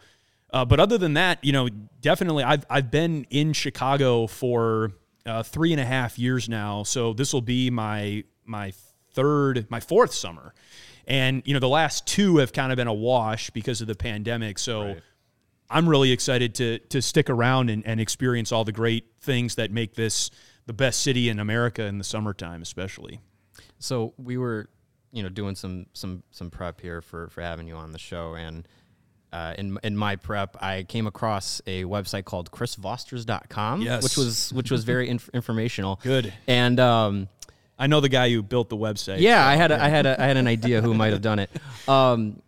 [0.54, 1.68] uh, but other than that, you know,
[2.00, 4.92] definitely, I've I've been in Chicago for
[5.26, 6.84] uh, three and a half years now.
[6.84, 8.72] So this will be my my
[9.14, 10.54] third, my fourth summer,
[11.08, 13.96] and you know, the last two have kind of been a wash because of the
[13.96, 14.58] pandemic.
[14.58, 14.82] So.
[14.86, 15.02] Right.
[15.70, 19.72] I'm really excited to to stick around and, and experience all the great things that
[19.72, 20.30] make this
[20.66, 23.18] the best city in America in the summertime, especially.
[23.78, 24.68] So we were,
[25.10, 28.34] you know, doing some some some prep here for for having you on the show,
[28.34, 28.68] and
[29.34, 34.02] uh, in in my prep, I came across a website called chrisvosters.com, yes.
[34.04, 35.98] which was which was very inf- informational.
[36.02, 36.32] Good.
[36.46, 37.28] And um,
[37.76, 39.18] I know the guy who built the website.
[39.18, 39.48] Yeah, so.
[39.48, 41.50] I had a, I had a, I had an idea who might have done it.
[41.88, 42.40] Um,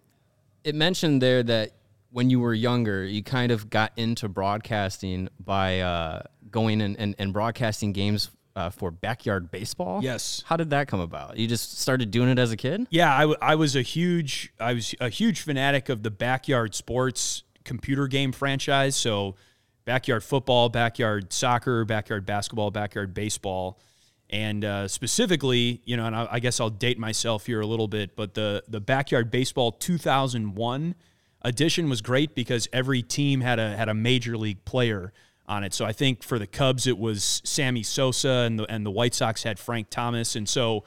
[0.63, 1.73] it mentioned there that
[2.11, 6.23] when you were younger, you kind of got into broadcasting by uh,
[6.53, 10.03] going and, and, and broadcasting games uh, for backyard baseball.
[10.03, 10.43] Yes.
[10.47, 11.37] How did that come about?
[11.37, 12.87] You just started doing it as a kid?
[12.91, 16.75] Yeah, I, w- I was a huge I was a huge fanatic of the backyard
[16.75, 18.97] sports computer game franchise.
[18.97, 19.37] So
[19.85, 23.79] backyard football, backyard soccer, backyard basketball, backyard baseball,
[24.31, 27.89] and uh, specifically, you know, and I, I guess I'll date myself here a little
[27.89, 30.95] bit, but the the backyard baseball 2001
[31.43, 35.13] edition was great because every team had a had a major league player
[35.49, 35.75] on it.
[35.75, 39.15] So I think for the Cubs it was Sammy Sosa and the and the White
[39.15, 40.85] Sox had Frank Thomas and so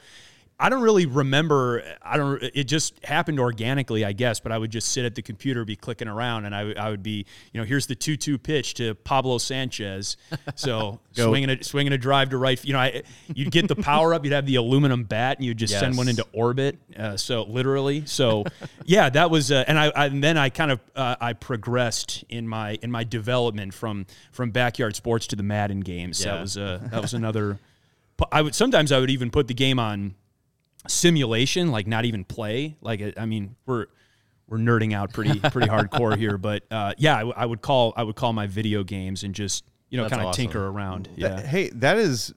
[0.60, 1.82] I don't really remember.
[2.02, 2.42] I don't.
[2.42, 4.40] It just happened organically, I guess.
[4.40, 7.02] But I would just sit at the computer, be clicking around, and I, I would
[7.02, 10.18] be, you know, here's the two-two pitch to Pablo Sanchez.
[10.56, 12.62] So swinging a swinging a drive to right.
[12.62, 13.02] You know, I,
[13.34, 14.22] you'd get the power up.
[14.22, 15.80] You'd have the aluminum bat, and you'd just yes.
[15.80, 16.78] send one into orbit.
[16.94, 18.04] Uh, so literally.
[18.04, 18.44] So
[18.84, 19.50] yeah, that was.
[19.50, 22.90] Uh, and I, I, and then I kind of uh, I progressed in my in
[22.90, 26.22] my development from from backyard sports to the Madden games.
[26.22, 26.34] Yeah.
[26.34, 27.58] That was uh, that was another.
[28.30, 30.16] I would sometimes I would even put the game on
[30.88, 32.76] simulation, like not even play.
[32.80, 33.86] Like I mean, we're
[34.48, 38.02] we're nerding out pretty pretty hardcore here, but uh, yeah, I, I, would call I
[38.02, 40.42] would call my video games and just you know kind of awesome.
[40.44, 41.08] tinker around.
[41.16, 42.34] Yeah, that, hey, that is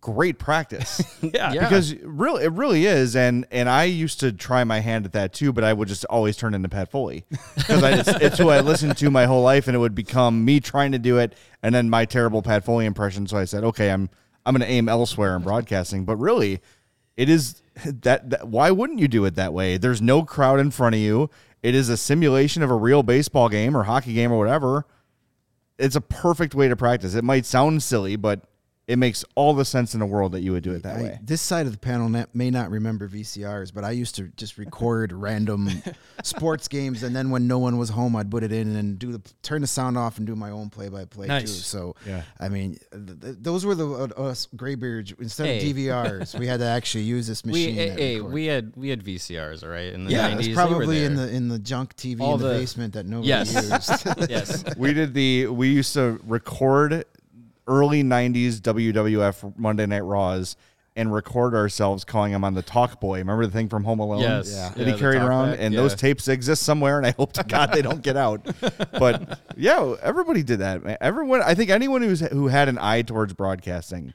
[0.00, 1.02] great practice.
[1.22, 1.52] yeah.
[1.52, 5.12] yeah, because really it really is, and and I used to try my hand at
[5.12, 7.24] that too, but I would just always turn into Pat Foley
[7.56, 10.60] because it's, it's who I listened to my whole life, and it would become me
[10.60, 13.26] trying to do it, and then my terrible Pat Foley impression.
[13.26, 14.10] So I said, okay, I'm
[14.46, 16.60] I'm going to aim elsewhere in broadcasting, but really,
[17.16, 19.76] it is that, that why wouldn't you do it that way?
[19.76, 21.30] There's no crowd in front of you.
[21.62, 24.86] It is a simulation of a real baseball game or hockey game or whatever.
[25.78, 27.14] It's a perfect way to practice.
[27.14, 28.42] It might sound silly, but
[28.86, 31.02] it makes all the sense in the world that you would do it that I,
[31.02, 31.18] way.
[31.22, 35.12] This side of the panel may not remember VCRs, but I used to just record
[35.14, 35.70] random
[36.22, 39.12] sports games, and then when no one was home, I'd put it in and do
[39.12, 41.46] the turn the sound off and do my own play by play too.
[41.46, 42.22] So, yeah.
[42.38, 45.70] I mean, th- th- those were the uh, us graybeards instead hey.
[45.70, 46.38] of DVRs.
[46.38, 47.76] we had to actually use this machine.
[47.76, 49.94] We, hey, we had we had VCRs, all right?
[49.94, 52.54] In the yeah, 90s, probably in the in the junk TV all in the, the
[52.54, 53.54] basement that nobody yes.
[53.54, 54.30] used.
[54.30, 57.06] yes, we did the we used to record
[57.66, 60.56] early 90s WWF Monday Night Raws
[60.96, 63.18] and record ourselves calling him on the Talk Boy.
[63.18, 64.20] Remember the thing from Home Alone?
[64.20, 64.52] Yes.
[64.52, 64.68] Yeah.
[64.70, 65.52] That yeah, he carried around?
[65.52, 65.80] Back, and yeah.
[65.80, 68.46] those tapes exist somewhere, and I hope to God they don't get out.
[68.98, 70.98] But yeah, everybody did that.
[71.00, 74.14] Everyone, I think anyone who's who had an eye towards broadcasting,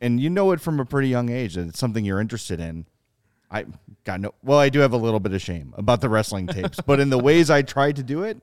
[0.00, 2.84] and you know it from a pretty young age, that it's something you're interested in.
[3.50, 3.66] I
[4.04, 4.34] got no.
[4.42, 7.10] Well, I do have a little bit of shame about the wrestling tapes, but in
[7.10, 8.38] the ways I tried to do it,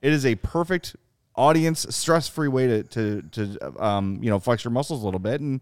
[0.00, 0.96] it is a perfect
[1.38, 5.20] audience stress free way to to to um, you know flex your muscles a little
[5.20, 5.60] bit and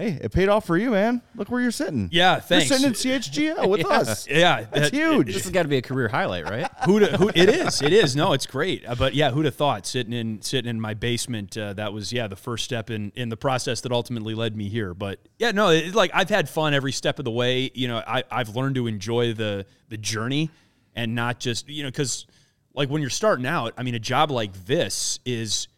[0.00, 1.20] hey, it paid off for you, man.
[1.34, 2.08] Look where you're sitting.
[2.10, 2.70] Yeah, thanks.
[2.70, 3.86] You're sitting in CHGO with yeah.
[3.88, 4.26] us.
[4.26, 5.26] Yeah, that's that, huge.
[5.26, 6.66] This has got to be a career highlight, right?
[6.86, 7.82] who, who it is?
[7.82, 8.16] It is.
[8.16, 8.86] No, it's great.
[8.86, 11.56] Uh, but yeah, who'd have thought sitting in sitting in my basement?
[11.56, 14.68] Uh, that was yeah the first step in in the process that ultimately led me
[14.68, 14.94] here.
[14.94, 17.70] But yeah, no, it's like I've had fun every step of the way.
[17.74, 20.50] You know, I I've learned to enjoy the the journey
[20.94, 22.26] and not just you know because
[22.74, 25.68] like when you're starting out, I mean, a job like this is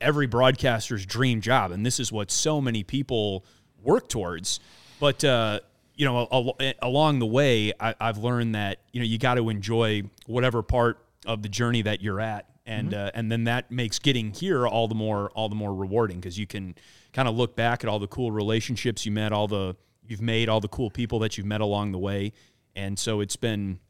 [0.00, 3.44] every broadcaster's dream job, and this is what so many people
[3.82, 4.60] work towards.
[5.00, 5.60] But uh,
[5.94, 9.48] you know, al- along the way, I- have learned that you know you got to
[9.48, 13.06] enjoy whatever part of the journey that you're at, and mm-hmm.
[13.06, 16.38] uh, and then that makes getting here all the more all the more rewarding because
[16.38, 16.74] you can
[17.12, 20.48] kind of look back at all the cool relationships you met, all the you've made,
[20.48, 22.32] all the cool people that you've met along the way,
[22.74, 23.80] and so it's been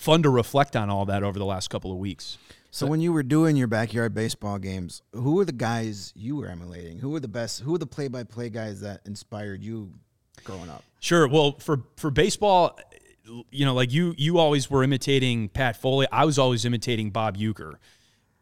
[0.00, 2.38] fun to reflect on all that over the last couple of weeks.
[2.72, 6.46] So when you were doing your backyard baseball games, who were the guys you were
[6.46, 6.98] emulating?
[7.00, 7.60] Who were the best?
[7.60, 9.92] Who were the play-by-play guys that inspired you
[10.44, 10.84] growing up?
[11.00, 11.26] Sure.
[11.26, 12.78] Well, for for baseball,
[13.50, 16.06] you know, like you you always were imitating Pat Foley.
[16.12, 17.74] I was always imitating Bob Uecker.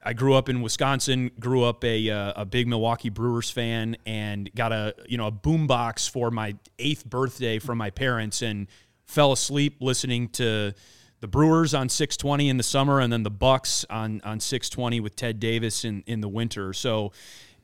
[0.02, 4.50] I grew up in Wisconsin, grew up a uh, a big Milwaukee Brewers fan, and
[4.54, 8.66] got a you know a boombox for my eighth birthday from my parents, and
[9.06, 10.74] fell asleep listening to
[11.20, 15.16] the Brewers on 620 in the summer, and then the Bucks on on 620 with
[15.16, 16.72] Ted Davis in in the winter.
[16.72, 17.12] So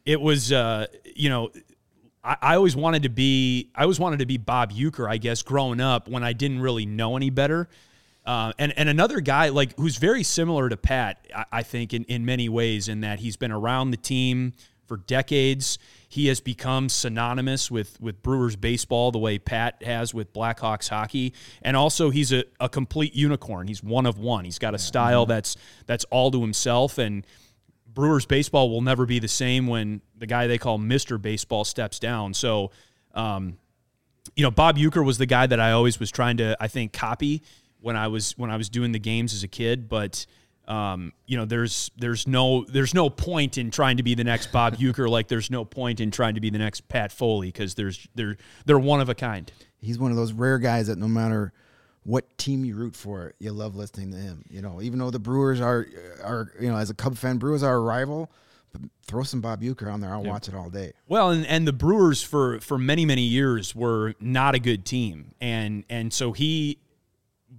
[0.05, 1.51] it was uh, you know
[2.25, 5.81] I, always wanted to be I always wanted to be Bob Uecker, I guess, growing
[5.81, 7.69] up when I didn't really know any better.
[8.25, 12.05] Uh, and and another guy like who's very similar to Pat, I, I think in,
[12.05, 14.55] in many ways, in that he's been around the team
[14.87, 15.79] for decades.
[16.15, 21.35] He has become synonymous with with Brewers baseball the way Pat has with Blackhawks hockey,
[21.61, 23.67] and also he's a, a complete unicorn.
[23.67, 24.45] He's one of one.
[24.45, 25.57] He's got a style that's
[25.87, 27.27] that's all to himself, and
[27.93, 31.99] Brewers baseball will never be the same when the guy they call Mister Baseball steps
[31.99, 32.33] down.
[32.33, 32.71] So,
[33.13, 33.59] um,
[34.37, 36.93] you know, Bob Uecker was the guy that I always was trying to, I think,
[36.93, 37.43] copy
[37.81, 39.89] when I was when I was doing the games as a kid.
[39.89, 40.27] But
[40.67, 44.53] um, you know, there's there's no there's no point in trying to be the next
[44.53, 47.75] Bob Uecker, Like there's no point in trying to be the next Pat Foley because
[47.75, 49.51] there's they're they're one of a kind.
[49.81, 51.53] He's one of those rare guys that no matter
[52.05, 54.45] what team you root for, you love listening to him.
[54.49, 55.87] You know, even though the Brewers are
[56.23, 58.31] are you know as a Cub fan, Brewers are a rival.
[59.07, 60.95] Throw some Bob Uecker on there, I'll watch it all day.
[61.07, 65.33] Well, and, and the Brewers for for many many years were not a good team,
[65.41, 66.79] and and so he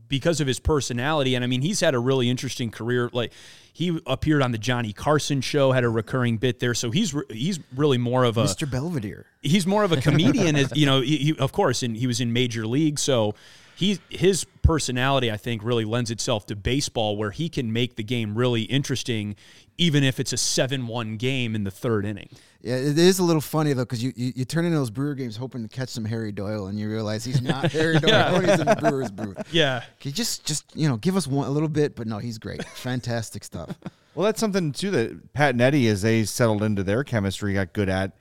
[0.07, 3.09] because of his personality, and I mean, he's had a really interesting career.
[3.11, 3.31] Like
[3.73, 6.73] he appeared on the Johnny Carson show, had a recurring bit there.
[6.73, 8.69] So he's re- he's really more of a Mr.
[8.69, 9.25] Belvedere.
[9.41, 11.01] he's more of a comedian, as you know.
[11.01, 13.35] He, he- of course, and he was in major league, so
[13.75, 18.03] he his personality, I think, really lends itself to baseball, where he can make the
[18.03, 19.35] game really interesting,
[19.77, 22.29] even if it's a seven-one game in the third inning.
[22.65, 25.13] Yeah, it is a little funny though because you, you you turn into those Brewer
[25.13, 28.49] games hoping to catch some Harry Doyle, and you realize he's not Harry Doyle when
[28.49, 29.37] he's in the Brewers booth.
[29.51, 32.17] Yeah, Can you just just you know give us one a little bit, but no,
[32.17, 33.69] he's great, fantastic stuff.
[34.15, 37.73] Well, that's something too that Pat and Eddie, as they settled into their chemistry, got
[37.73, 38.13] good at.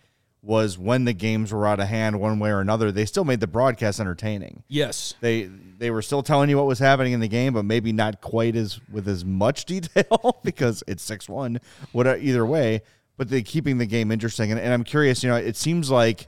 [0.42, 3.38] Was when the games were out of hand, one way or another, they still made
[3.40, 4.62] the broadcast entertaining.
[4.68, 5.44] yes, They
[5.78, 8.56] they were still telling you what was happening in the game, but maybe not quite
[8.56, 11.60] as with as much detail because it's six one.
[11.92, 12.82] What either way,
[13.16, 14.50] but they keeping the game interesting.
[14.50, 16.26] And, and I'm curious, you know, it seems like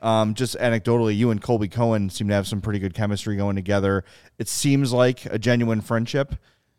[0.00, 3.56] um, just anecdotally, you and Colby Cohen seem to have some pretty good chemistry going
[3.56, 4.04] together.
[4.38, 6.34] It seems like a genuine friendship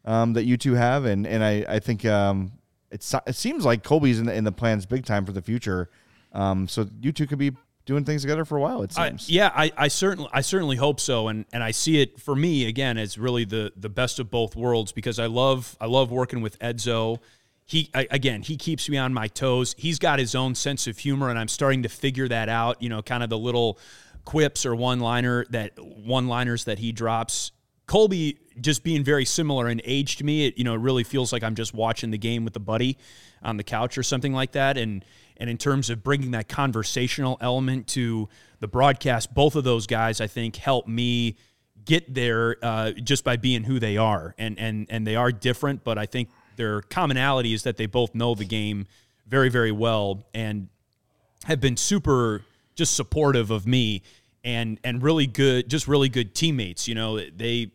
[0.06, 2.52] um, that you two have, and and I I think um,
[2.92, 5.90] it's it seems like Colby's in the, in the plans big time for the future.
[6.34, 7.52] Um, so you two could be
[7.86, 8.84] doing things together for a while.
[8.84, 9.30] It I, seems.
[9.30, 12.68] yeah, I, I certainly I certainly hope so, and and I see it for me
[12.68, 16.42] again as really the the best of both worlds because I love I love working
[16.42, 17.20] with Edzo.
[17.66, 19.74] He again he keeps me on my toes.
[19.78, 22.82] He's got his own sense of humor, and I'm starting to figure that out.
[22.82, 23.80] You know, kind of the little
[24.26, 27.52] quips or one liner that one liners that he drops.
[27.86, 31.44] Colby just being very similar in age to me, it you know really feels like
[31.44, 32.98] I'm just watching the game with a buddy
[33.42, 34.78] on the couch or something like that.
[34.78, 35.04] And
[35.38, 40.22] and in terms of bringing that conversational element to the broadcast, both of those guys
[40.22, 41.38] I think help me
[41.86, 44.36] get there uh, just by being who they are.
[44.38, 48.14] And and and they are different, but I think their commonality is that they both
[48.16, 48.86] know the game
[49.28, 50.68] very very well and
[51.46, 52.44] have been super
[52.76, 54.02] just supportive of me
[54.44, 57.72] and and really good just really good teammates you know they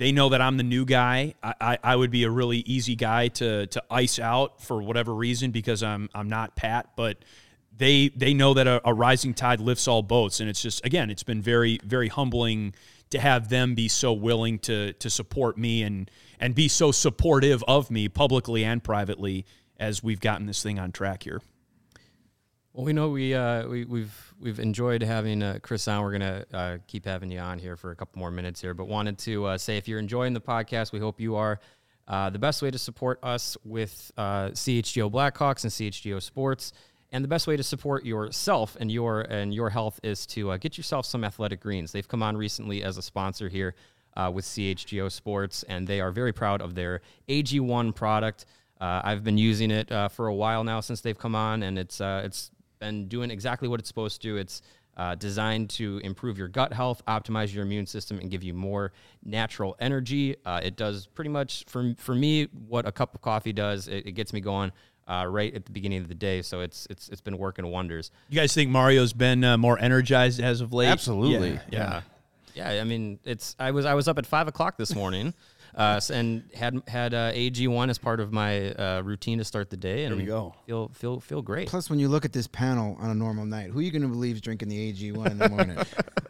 [0.00, 1.34] they know that I'm the new guy.
[1.42, 5.14] I, I, I would be a really easy guy to to ice out for whatever
[5.14, 7.18] reason because I'm I'm not Pat but
[7.76, 10.40] they they know that a, a rising tide lifts all boats.
[10.40, 12.74] And it's just again it's been very very humbling
[13.10, 17.62] to have them be so willing to to support me and and be so supportive
[17.68, 19.44] of me publicly and privately
[19.78, 21.40] as we've gotten this thing on track here
[22.72, 26.02] Well, we know we uh, we we've we've enjoyed having uh, Chris on.
[26.02, 28.86] We're gonna uh, keep having you on here for a couple more minutes here, but
[28.86, 31.58] wanted to uh, say if you're enjoying the podcast, we hope you are.
[32.06, 36.72] Uh, the best way to support us with uh, CHGO Blackhawks and CHGO Sports,
[37.12, 40.56] and the best way to support yourself and your and your health is to uh,
[40.56, 41.92] get yourself some Athletic Greens.
[41.92, 43.74] They've come on recently as a sponsor here
[44.16, 48.46] uh, with CHGO Sports, and they are very proud of their AG1 product.
[48.80, 51.78] Uh, I've been using it uh, for a while now since they've come on, and
[51.78, 54.36] it's uh, it's been doing exactly what it's supposed to.
[54.36, 54.62] It's
[54.96, 58.92] uh, designed to improve your gut health, optimize your immune system, and give you more
[59.24, 60.36] natural energy.
[60.46, 63.88] It does pretty much for for me what a cup of coffee does.
[63.88, 64.72] It, it gets me going
[65.10, 68.10] uh, right at the beginning of the day, so it's it's it's been working wonders.
[68.28, 70.88] You guys think Mario's been uh, more energized as of late?
[70.88, 71.52] Absolutely.
[71.70, 72.00] Yeah.
[72.54, 72.72] yeah.
[72.72, 75.34] Yeah, I mean, it's I was I was up at five o'clock this morning.
[75.72, 79.70] Uh, and had had uh, AG one as part of my uh, routine to start
[79.70, 80.52] the day, and we go.
[80.66, 81.68] feel feel feel great.
[81.68, 84.02] Plus, when you look at this panel on a normal night, who are you going
[84.02, 85.78] to believe is drinking the AG1 in the morning?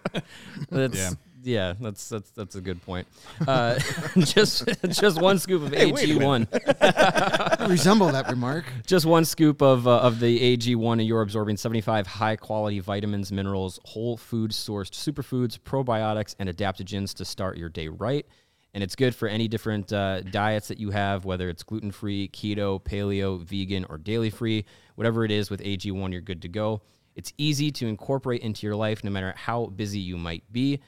[0.70, 1.10] That's, Yeah.
[1.52, 1.74] Yeah.
[1.80, 3.06] that's that's that's a good point.
[3.46, 3.78] Uh,
[4.18, 6.48] just just one scoop of AG one.
[6.80, 8.64] I resemble that remark.
[8.86, 13.32] Just one scoop of uh, of the AG1, and you're absorbing 75 high quality vitamins,
[13.32, 18.26] minerals, whole food sourced superfoods, probiotics, and adaptogens to start your day right.
[18.72, 22.28] And it's good for any different uh, diets that you have, whether it's gluten free,
[22.28, 24.64] keto, paleo, vegan, or daily free.
[24.94, 26.82] Whatever it is with AG1, you're good to go.
[27.16, 30.80] It's easy to incorporate into your life no matter how busy you might be.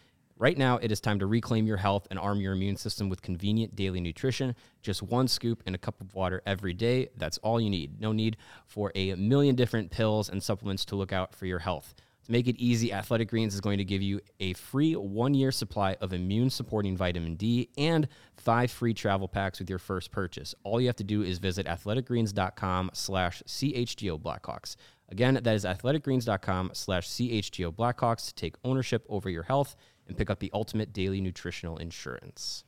[0.42, 3.22] Right now, it is time to reclaim your health and arm your immune system with
[3.22, 4.56] convenient daily nutrition.
[4.82, 7.10] Just one scoop and a cup of water every day.
[7.16, 8.00] That's all you need.
[8.00, 8.36] No need
[8.66, 11.94] for a million different pills and supplements to look out for your health.
[12.24, 15.52] To make it easy, Athletic Greens is going to give you a free one year
[15.52, 20.56] supply of immune supporting vitamin D and five free travel packs with your first purchase.
[20.64, 24.74] All you have to do is visit athleticgreens.com slash CHGO Blackhawks.
[25.08, 29.76] Again, that is athleticgreens.com slash CHGO Blackhawks to take ownership over your health
[30.08, 32.64] and pick up the ultimate daily nutritional insurance.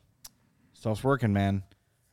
[0.72, 1.62] Stuff's working, man.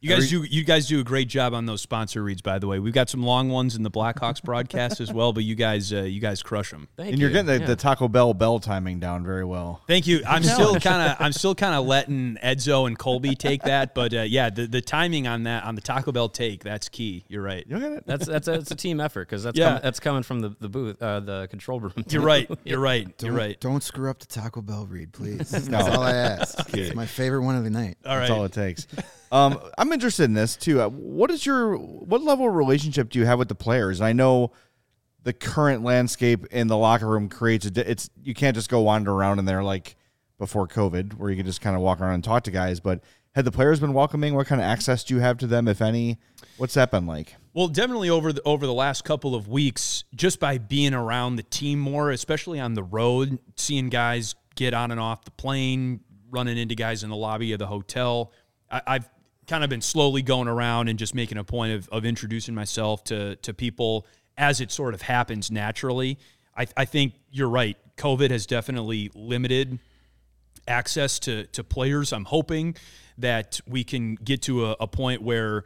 [0.02, 2.42] You guys do you guys do a great job on those sponsor reads.
[2.42, 5.44] By the way, we've got some long ones in the Blackhawks broadcast as well, but
[5.44, 6.88] you guys uh, you guys crush them.
[6.98, 7.12] Thank you.
[7.14, 7.26] and you.
[7.28, 7.66] you're getting the, Yeah.
[7.68, 9.82] the Taco Bell bell timing down very well.
[9.88, 10.24] Thank you.
[10.28, 14.12] I'm still kind of I'm still kind of letting Edzo and Colby take that, but
[14.12, 17.24] uh, yeah, the, the timing on that on the Taco Bell take that's key.
[17.28, 17.64] You're right.
[17.68, 18.04] You get it?
[18.08, 19.74] That's that's a, it's a team effort because that's Yeah.
[19.74, 21.94] com- that's coming from the the booth, uh, the control room.
[22.10, 22.50] You're right.
[22.64, 23.06] You're right.
[23.20, 23.60] Don't, You're right.
[23.60, 25.52] Don't screw up the Taco Bell read, please.
[25.52, 26.74] That's all I ask.
[26.76, 27.98] It's my favorite one of the night.
[28.04, 28.22] All right.
[28.22, 28.88] That's all it takes.
[29.32, 30.82] Um, I'm interested in this too.
[30.82, 34.02] Uh, what is your what level of relationship do you have with the players?
[34.02, 34.52] I know
[35.24, 37.90] the current landscape in the locker room creates a.
[37.90, 39.96] It's you can't just go wander around in there like
[40.38, 42.80] before COVID, where you could just kind of walk around and talk to guys.
[42.80, 43.02] But
[43.34, 44.36] had the players been welcoming?
[44.36, 46.20] What kind of access do you have to them, if any?
[46.58, 47.36] What's that been like?
[47.54, 51.44] Well, definitely over the over the last couple of weeks, just by being around the
[51.44, 56.58] team more, especially on the road, seeing guys get on and off the plane, running
[56.58, 58.34] into guys in the lobby of the hotel.
[58.70, 59.10] I've
[59.52, 63.04] kind of been slowly going around and just making a point of, of introducing myself
[63.04, 66.18] to to people as it sort of happens naturally.
[66.56, 67.78] I, I think you're right.
[67.98, 69.78] COVID has definitely limited
[70.70, 72.14] access to to players.
[72.14, 72.78] I'm hoping
[73.18, 75.66] that we can get to a, a point where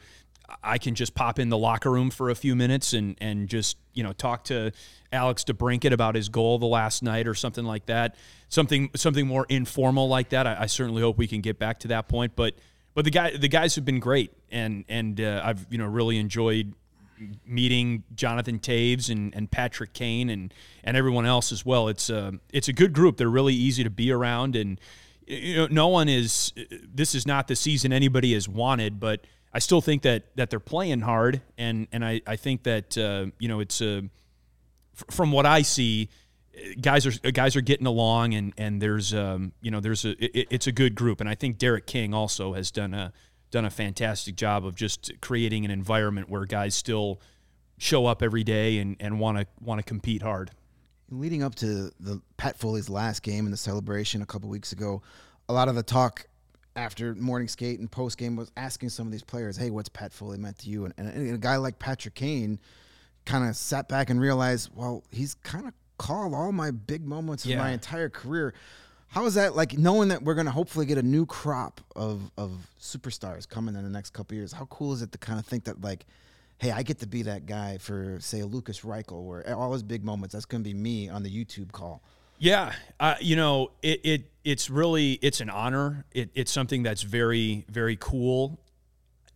[0.64, 3.78] I can just pop in the locker room for a few minutes and and just
[3.94, 4.72] you know talk to
[5.12, 8.16] Alex DeBrincat about his goal the last night or something like that.
[8.50, 10.48] Something something more informal like that.
[10.48, 12.36] I, I certainly hope we can get back to that point.
[12.36, 12.56] But
[12.96, 16.18] but the guy the guys have been great and and uh, I've you know really
[16.18, 16.74] enjoyed
[17.46, 21.88] meeting Jonathan Toews and, and Patrick Kane and and everyone else as well.
[21.88, 23.18] It's a it's a good group.
[23.18, 24.80] They're really easy to be around, and
[25.28, 26.54] you know no one is.
[26.93, 29.22] This is not the season anybody has wanted, but
[29.54, 33.28] I still think that that they're playing hard, and and I I think that uh,
[33.39, 34.04] you know it's a
[34.96, 36.10] f- from what I see.
[36.80, 40.47] Guys are guys are getting along, and and there's um you know there's a it,
[40.51, 43.14] it's a good group, and I think Derek King also has done a
[43.51, 47.22] done a fantastic job of just creating an environment where guys still
[47.78, 50.51] show up every day and and want to want to compete hard.
[51.10, 55.01] Leading up to the Pat Foley's last game in the celebration a couple weeks ago,
[55.49, 56.26] a lot of the talk
[56.76, 60.14] after morning skate and post game was asking some of these players, "Hey, what's Pat
[60.14, 62.60] Foley meant to you?" And, and a guy like Patrick Kane
[63.26, 67.46] kind of sat back and realized, well, he's kind of called all my big moments
[67.46, 68.54] of my entire career.
[69.08, 72.32] How is that like knowing that we're going to hopefully get a new crop of
[72.38, 74.52] of superstars coming in the next couple years?
[74.52, 76.06] How cool is it to kind of think that like,
[76.58, 79.84] hey, I get to be that guy for say a Lucas Reichel, where all his
[79.84, 82.02] big moments that's going to be me on the YouTube call.
[82.38, 86.06] Yeah, uh, you know, it, it it's really it's an honor.
[86.14, 88.60] It, it's something that's very very cool.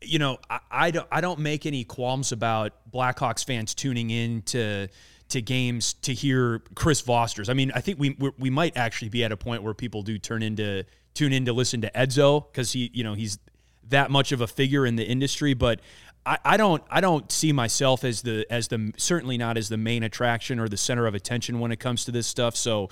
[0.01, 4.41] You know, I, I don't I don't make any qualms about Blackhawks fans tuning in
[4.43, 4.89] to
[5.29, 7.49] to games to hear Chris Vosters.
[7.49, 10.17] I mean, I think we we might actually be at a point where people do
[10.17, 13.39] turn into tune in to listen to Edzo because he you know he's
[13.89, 15.81] that much of a figure in the industry, but.
[16.25, 16.83] I, I don't.
[16.91, 20.67] I don't see myself as the as the certainly not as the main attraction or
[20.67, 22.57] the center of attention when it comes to this stuff.
[22.57, 22.89] So,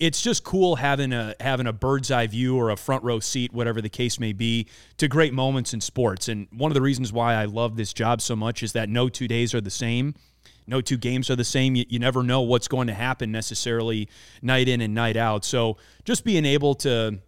[0.00, 3.52] it's just cool having a having a bird's eye view or a front row seat,
[3.52, 4.66] whatever the case may be,
[4.98, 6.28] to great moments in sports.
[6.28, 9.08] And one of the reasons why I love this job so much is that no
[9.08, 10.14] two days are the same.
[10.66, 11.74] No two games are the same.
[11.74, 14.08] You, you never know what's going to happen necessarily
[14.42, 15.44] night in and night out.
[15.44, 17.18] So just being able to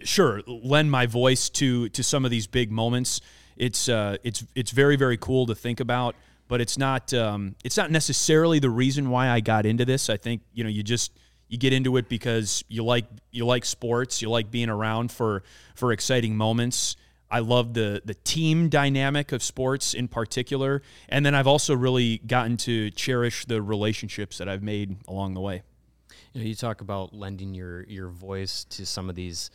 [0.00, 3.20] sure lend my voice to to some of these big moments
[3.56, 6.14] it's uh it's it's very very cool to think about
[6.48, 10.16] but it's not um it's not necessarily the reason why I got into this I
[10.18, 11.12] think you know you just
[11.48, 15.42] you get into it because you like you like sports, you like being around for
[15.74, 16.96] for exciting moments.
[17.34, 22.18] I love the the team dynamic of sports in particular, and then I've also really
[22.18, 25.62] gotten to cherish the relationships that I've made along the way.
[26.32, 29.50] You know, you talk about lending your your voice to some of these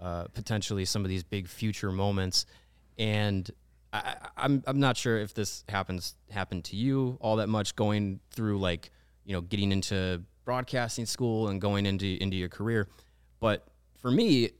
[0.00, 2.44] uh, potentially some of these big future moments,
[2.98, 3.48] and
[3.92, 8.18] I, I'm I'm not sure if this happens happened to you all that much going
[8.32, 8.90] through like
[9.24, 12.88] you know getting into broadcasting school and going into into your career,
[13.38, 13.64] but
[14.00, 14.50] for me,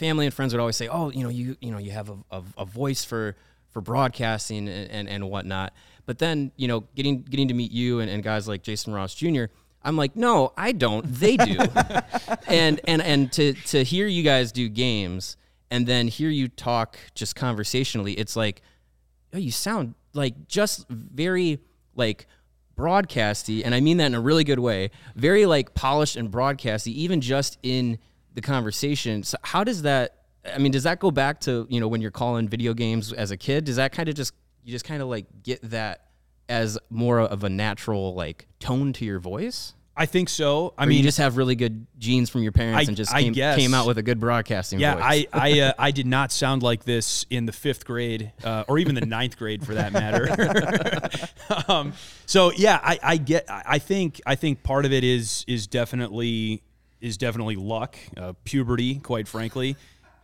[0.00, 2.16] family and friends would always say, "Oh, you know, you you know, you have a,
[2.30, 3.36] a, a voice for
[3.68, 5.74] for broadcasting and, and, and whatnot."
[6.06, 9.14] But then, you know, getting getting to meet you and, and guys like Jason Ross
[9.14, 9.44] Jr.,
[9.84, 11.04] I'm like, no, I don't.
[11.04, 11.58] They do.
[12.48, 15.36] and and and to to hear you guys do games
[15.70, 18.62] and then hear you talk just conversationally, it's like,
[19.32, 21.60] oh, you sound like just very
[21.94, 22.26] like
[22.76, 24.90] broadcasty, and I mean that in a really good way.
[25.14, 27.98] Very like polished and broadcasty, even just in
[28.34, 29.22] the conversation.
[29.22, 30.16] So how does that?
[30.44, 33.30] I mean, does that go back to you know when you're calling video games as
[33.30, 33.64] a kid?
[33.64, 36.06] Does that kind of just you just kind of like get that
[36.48, 39.74] as more of a natural like tone to your voice?
[39.96, 40.72] I think so.
[40.78, 43.12] I Or mean, you just have really good genes from your parents I- and just
[43.14, 45.02] came, came out with a good broadcasting Yeah, voice.
[45.04, 48.78] I I, uh, I did not sound like this in the fifth grade, uh, or
[48.78, 50.26] even the ninth grade for that matter.
[51.68, 51.92] um,
[52.24, 53.50] so yeah, I, I get.
[53.50, 56.62] I I think I think part of it is is definitely
[57.00, 59.76] is definitely luck, uh, puberty, quite frankly.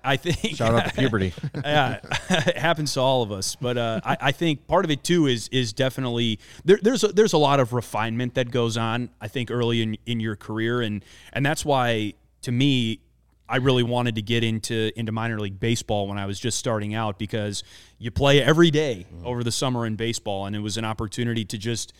[0.04, 1.32] I think Shout out to puberty.
[1.64, 1.98] yeah,
[2.30, 3.56] it happens to all of us.
[3.56, 7.08] But uh, I, I think part of it too is is definitely there, there's a,
[7.08, 9.10] there's a lot of refinement that goes on.
[9.20, 13.00] I think early in, in your career, and and that's why to me,
[13.48, 16.94] I really wanted to get into into minor league baseball when I was just starting
[16.94, 17.64] out because
[17.98, 21.58] you play every day over the summer in baseball, and it was an opportunity to
[21.58, 21.92] just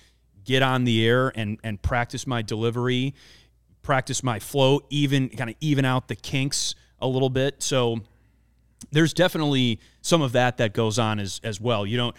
[0.44, 3.14] get on the air and and practice my delivery,
[3.86, 7.62] practice my flow, even kind of even out the kinks a little bit.
[7.62, 8.00] So
[8.90, 11.86] there's definitely some of that that goes on as as well.
[11.86, 12.16] You don't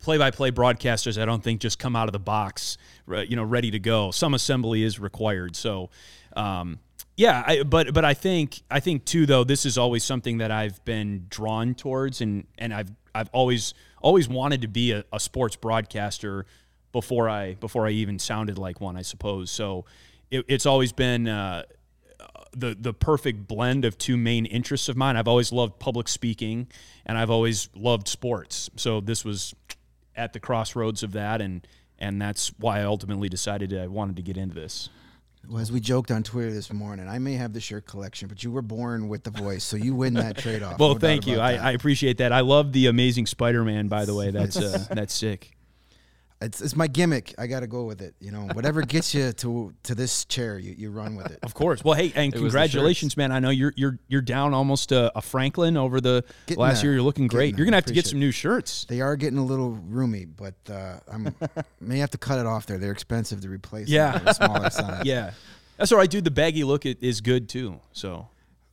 [0.00, 1.20] play-by-play broadcasters.
[1.20, 4.10] I don't think just come out of the box, you know, ready to go.
[4.10, 5.56] Some assembly is required.
[5.56, 5.90] So,
[6.34, 6.78] um,
[7.16, 7.44] yeah.
[7.46, 10.84] I, but but I think I think too though this is always something that I've
[10.84, 15.56] been drawn towards, and and I've I've always always wanted to be a, a sports
[15.56, 16.44] broadcaster
[16.92, 18.96] before I before I even sounded like one.
[18.96, 19.84] I suppose so.
[20.30, 21.28] It, it's always been.
[21.28, 21.64] Uh,
[22.52, 25.16] the the perfect blend of two main interests of mine.
[25.16, 26.68] I've always loved public speaking
[27.06, 28.70] and I've always loved sports.
[28.76, 29.54] So this was
[30.16, 31.66] at the crossroads of that and
[31.98, 34.88] and that's why I ultimately decided I wanted to get into this.
[35.48, 38.44] Well, as we joked on Twitter this morning, I may have the shirt collection, but
[38.44, 40.78] you were born with the voice, so you win that trade off.
[40.78, 41.38] Well, thank you.
[41.38, 42.32] I, I appreciate that.
[42.32, 43.88] I love the Amazing Spider-Man.
[43.88, 45.56] By the way, that's uh, that's sick.
[46.40, 47.34] It's, it's my gimmick.
[47.36, 48.14] I got to go with it.
[48.20, 51.40] You know, whatever gets you to to this chair, you, you run with it.
[51.42, 51.82] Of course.
[51.82, 53.32] Well, hey, and the congratulations, man.
[53.32, 56.90] I know you're you're you're down almost a, a Franklin over the Getting last there.
[56.90, 56.94] year.
[56.94, 57.52] You're looking great.
[57.52, 57.58] there.
[57.58, 58.84] You're gonna have to get some new shirts.
[58.88, 61.34] They are getting a little roomy, but uh, I'm
[61.80, 62.78] may have to cut it off there.
[62.78, 63.88] They're expensive to replace.
[63.88, 64.18] Yeah.
[64.18, 65.02] them a smaller size.
[65.04, 65.32] Yeah,
[65.76, 66.24] that's all right, dude.
[66.24, 67.80] The baggy look is good too.
[67.92, 68.28] So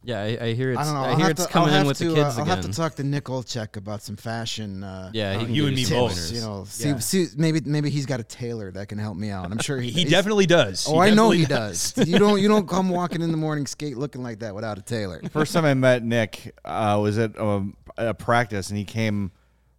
[0.06, 1.00] yeah, I, I hear it's I don't know.
[1.02, 2.40] I I'll hear have it's to, coming I'll in have with to, the kids uh,
[2.40, 2.56] I'll again.
[2.58, 4.84] have to talk to Nick Olczyk about some fashion.
[4.84, 6.10] Uh, yeah, he Uh, can you give and me some both.
[6.12, 6.32] pointers.
[6.32, 7.00] You know, see, Yeah.
[7.00, 9.52] see, maybe maybe he's got a tailor that can help me out.
[9.52, 10.88] I'm sure he he he's- definitely does.
[10.88, 11.94] Oh, I know definitely he does.
[12.08, 14.82] you don't you don't come walking in the morning skate looking like that without a
[14.82, 15.22] tailor.
[15.32, 19.32] First time I met Nick uh, was at um, a practice, and he came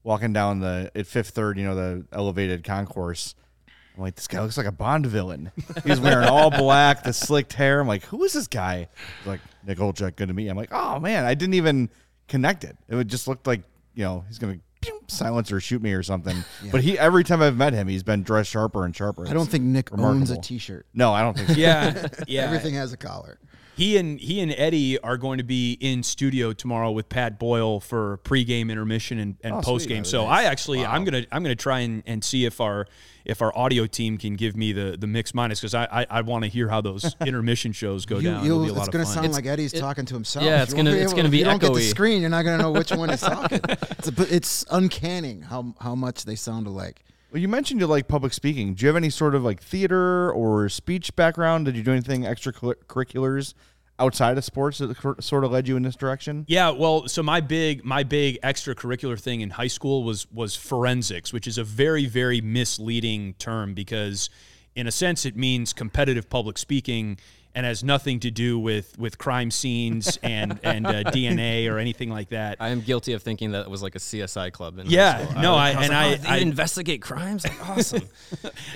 [0.03, 3.35] walking down the at Fifth Third, you know, the elevated concourse.
[3.97, 5.51] I'm like, this guy looks like a Bond villain.
[5.85, 7.81] He's wearing all black, the slicked hair.
[7.81, 8.89] I'm like, who is this guy?
[9.20, 10.45] He's like Nick Olczyk, good to meet.
[10.45, 10.51] you.
[10.51, 11.91] I'm like, oh man, I didn't even
[12.29, 12.77] connect it.
[12.89, 13.62] It would just looked like
[13.95, 16.37] you know he's gonna pew, silence or shoot me or something.
[16.71, 19.29] But he every time I've met him, he's been dressed sharper and sharper.
[19.29, 20.43] I don't think Nick owns a remarkable.
[20.43, 20.87] T-shirt.
[20.95, 21.55] No, I don't think so.
[21.55, 22.43] Yeah, yeah.
[22.43, 23.39] Everything has a collar.
[23.77, 27.79] He and he and Eddie are going to be in studio tomorrow with Pat Boyle
[27.81, 29.89] for pregame, intermission, and, and Oh, sweet.
[29.91, 30.07] postgame.
[30.07, 32.87] So I actually I'm gonna I'm gonna try and, and see if our
[33.27, 36.20] if our audio team can give me the the mix minus because I I, I
[36.22, 38.45] want to hear how those intermission shows go You, down.
[38.47, 39.14] you'll- It'll be a lot it's of going to fun.
[39.14, 40.47] sound It's- like Eddie's it- talking to himself.
[40.47, 42.31] yeah, it's You gonna- it's able- gonna be if you don't get the screen, you're
[42.31, 43.61] not going to know which one is talking.
[43.68, 47.03] It's, a, it's uncanny how how much they sound alike.
[47.31, 48.74] Well, you mentioned you like public speaking.
[48.74, 51.66] Do you have any sort of like theater or speech background?
[51.66, 53.55] Did you do anything extracurriculars
[53.99, 56.45] outside of sports that sort of led you in this direction?
[56.49, 61.33] Yeah, well, so my big my big extracurricular thing in high school was was forensics,
[61.33, 64.31] which is a very very misleading term because
[64.74, 67.18] in a sense it means competitive public speaking
[67.57, 72.11] and has nothing to do with with crime scenes and and uh, DNA or anything
[72.11, 72.59] like that.
[72.61, 74.78] I am guilty of thinking that it was like a CSI club.
[74.78, 75.42] In Yeah, school.
[75.42, 77.44] no, was- I- was and like, I- oh, they I- investigate crimes.
[77.44, 78.02] Like, awesome.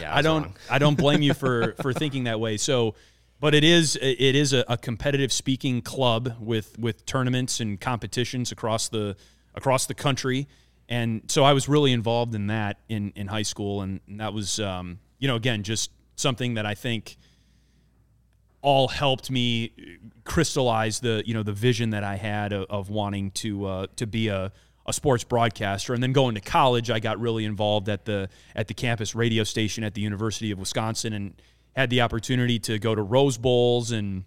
[0.01, 0.57] yeah, I was don't wrong.
[0.71, 2.57] I don't blame you for for thinking that way.
[2.57, 2.95] So
[3.39, 8.51] but it is it is a, a competitive speaking club with with tournaments and competitions
[8.51, 9.15] across the
[9.55, 10.49] across the country,
[10.89, 14.33] and so I was really involved in that in in high school, and, and that
[14.33, 17.17] was um, you know again just something that I think
[18.63, 19.73] all helped me
[20.25, 24.07] crystallize the you know the vision that I had of, of wanting to uh, to
[24.07, 24.53] be a,
[24.87, 25.95] a sports broadcaster.
[25.95, 29.45] And then going to college, I got really involved at the at the campus radio
[29.45, 31.43] station at the University of Wisconsin and
[31.75, 34.25] had the opportunity to go to Rose Bowls and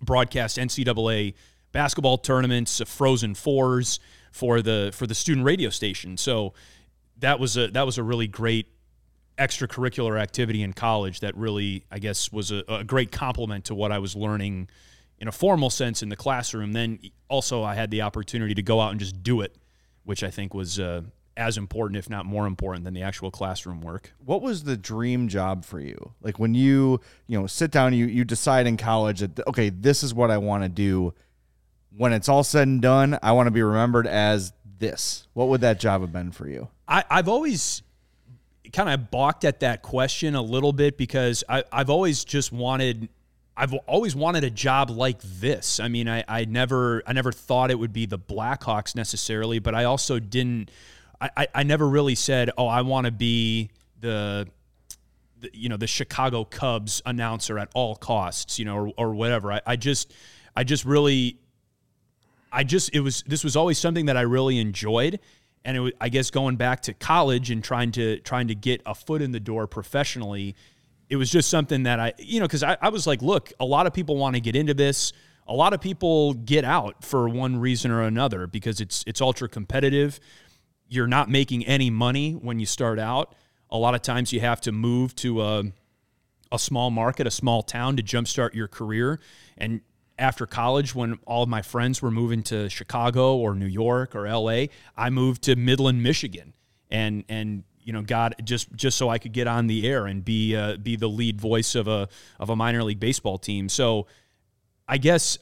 [0.00, 1.34] broadcast NCAA
[1.72, 4.00] basketball tournaments, Frozen Fours
[4.30, 6.16] for the for the student radio station.
[6.16, 6.54] So
[7.18, 8.68] that was a that was a really great
[9.38, 13.92] extracurricular activity in college that really, I guess, was a, a, great complement to what
[13.92, 14.68] I was learning
[15.18, 16.72] in a formal sense in the classroom.
[16.72, 19.56] Then also, I had the opportunity to go out and just do it,
[20.04, 21.02] which I think was uh,
[21.36, 24.14] as important, if not more important, than the actual classroom work.
[24.24, 26.12] What was the dream job for you?
[26.22, 30.02] Like when you, you know, sit down, you you decide in college that okay, this
[30.02, 31.14] is what I want to do.
[31.94, 35.26] When it's all said and done, I want to be remembered as this.
[35.32, 36.68] What would that job have been for you?
[36.86, 37.82] I, I've always
[38.72, 43.08] kind of balked at that question a little bit because I, I've always just wanted
[43.56, 45.80] I've always wanted a job like this.
[45.80, 49.74] I mean, I, I never I never thought it would be the Blackhawks necessarily, but
[49.74, 50.70] I also didn't
[51.20, 54.46] I, I never really said, Oh, I want to be the,
[55.40, 59.52] the, you know, the Chicago Cubs announcer at all costs, you know, or, or whatever.
[59.52, 60.12] I, I just
[60.54, 61.38] I just really
[62.52, 65.20] I just it was this was always something that I really enjoyed
[65.66, 68.80] and it was, I guess going back to college and trying to trying to get
[68.86, 70.54] a foot in the door professionally,
[71.10, 73.64] it was just something that I you know because I, I was like, look, a
[73.64, 75.12] lot of people want to get into this.
[75.48, 79.48] A lot of people get out for one reason or another because it's it's ultra
[79.48, 80.20] competitive.
[80.88, 83.34] You're not making any money when you start out.
[83.68, 85.64] A lot of times you have to move to a
[86.52, 89.18] a small market, a small town to jumpstart your career.
[89.58, 89.80] And
[90.18, 94.28] after college when all of my friends were moving to Chicago or New York or
[94.28, 96.54] LA, I moved to Midland, Michigan,
[96.90, 100.24] and and you know got just just so I could get on the air and
[100.24, 102.08] be uh, be the lead voice of a
[102.40, 103.68] of a minor league baseball team.
[103.68, 104.06] So
[104.88, 105.38] I guess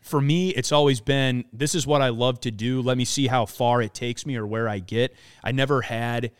[0.00, 2.80] for me it's always been this is what I love to do.
[2.82, 5.14] Let me see how far it takes me or where I get.
[5.42, 6.32] I never had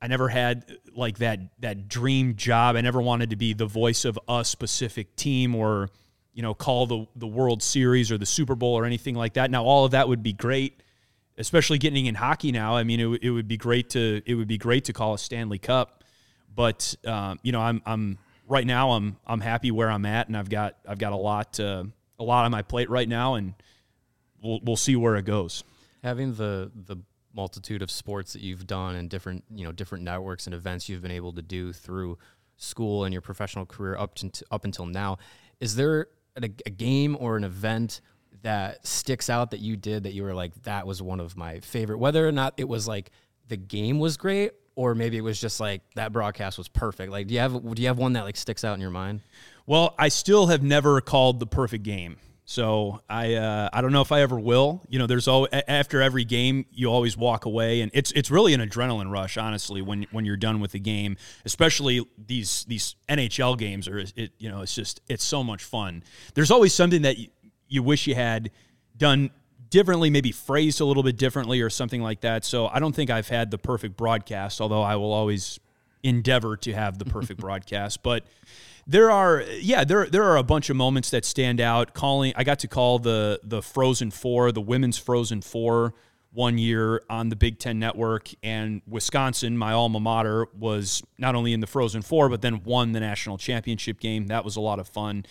[0.00, 2.76] I never had like that that dream job.
[2.76, 5.90] I never wanted to be the voice of a specific team or
[6.34, 9.50] you know, call the the World Series or the Super Bowl or anything like that.
[9.50, 10.82] Now, all of that would be great,
[11.38, 12.76] especially getting in hockey now.
[12.76, 15.18] I mean, it, it would be great to it would be great to call a
[15.18, 16.02] Stanley Cup,
[16.54, 18.18] but um, you know, I'm I'm
[18.48, 21.58] right now I'm I'm happy where I'm at, and I've got I've got a lot
[21.60, 21.84] uh,
[22.18, 23.54] a lot on my plate right now, and
[24.42, 25.62] we'll we'll see where it goes.
[26.02, 26.96] Having the the
[27.32, 31.02] multitude of sports that you've done and different you know different networks and events you've
[31.02, 32.16] been able to do through
[32.56, 35.18] school and your professional career up to up until now,
[35.60, 36.08] is there
[36.42, 38.00] a, a game or an event
[38.42, 41.60] that sticks out that you did that you were like that was one of my
[41.60, 43.10] favorite whether or not it was like
[43.48, 47.12] the game was great or maybe it was just like that broadcast was perfect.
[47.12, 49.20] Like do you have do you have one that like sticks out in your mind?
[49.66, 52.16] Well i still have never called the perfect game
[52.46, 54.82] so I uh, I don't know if I ever will.
[54.88, 58.52] You know, there's always after every game you always walk away, and it's it's really
[58.52, 61.16] an adrenaline rush, honestly, when when you're done with the game.
[61.46, 66.02] Especially these these NHL games are it you know it's just it's so much fun.
[66.34, 67.28] There's always something that you,
[67.68, 68.50] you wish you had
[68.96, 69.30] done
[69.70, 72.44] differently, maybe phrased a little bit differently or something like that.
[72.44, 75.58] So I don't think I've had the perfect broadcast, although I will always
[76.02, 78.24] endeavor to have the perfect broadcast, but
[78.86, 81.94] there are yeah there there are a bunch of moments that stand out.
[81.94, 85.94] Calling i got to call the the frozen four the women's frozen four
[86.32, 88.28] one year on the big ten network.
[88.42, 92.92] And wisconsin my alma mater was not only in the frozen four but then won
[92.92, 94.26] the national championship game.
[94.26, 95.24] That was a lot of fun.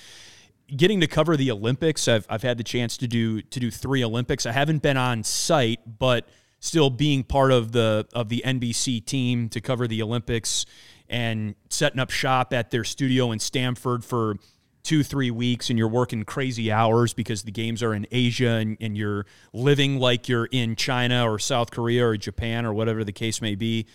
[0.76, 4.04] Getting to cover the olympics i've, I've had the chance to do to do three
[4.04, 4.45] olympics.
[4.45, 6.28] I haven't been on site but
[6.60, 10.66] still being part of the of the nbc team to cover the olympics
[11.14, 14.36] and setting up shop at their studio in Stamford for
[14.82, 18.76] two, three weeks and you're working crazy hours because the games are in Asia and,
[18.82, 23.11] and you're living like you're in China or South Korea or Japan or whatever the
[23.11, 23.86] case may be.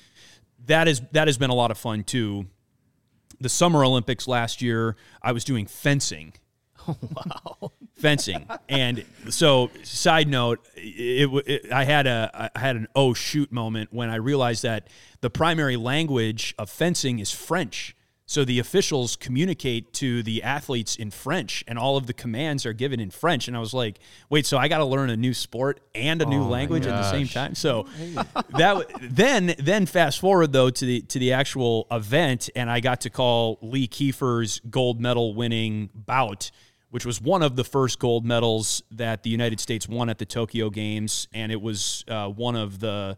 [0.66, 2.46] That is that has been a lot of fun too.
[3.40, 6.34] The Summer Olympics last year, I was doing fencing.
[6.87, 6.97] Oh,
[7.61, 7.72] wow.
[7.97, 8.47] fencing.
[8.68, 13.93] And so, side note, it, it, I had a I had an oh shoot moment
[13.93, 14.89] when I realized that
[15.20, 17.95] the primary language of fencing is French.
[18.31, 22.74] So the officials communicate to the athletes in French, and all of the commands are
[22.74, 23.49] given in French.
[23.49, 26.26] And I was like, "Wait, so I got to learn a new sport and a
[26.26, 27.87] new oh language at the same time?" So
[28.51, 33.01] that then then fast forward though to the to the actual event, and I got
[33.01, 36.51] to call Lee Kiefer's gold medal winning bout,
[36.91, 40.24] which was one of the first gold medals that the United States won at the
[40.24, 43.16] Tokyo Games, and it was uh, one of the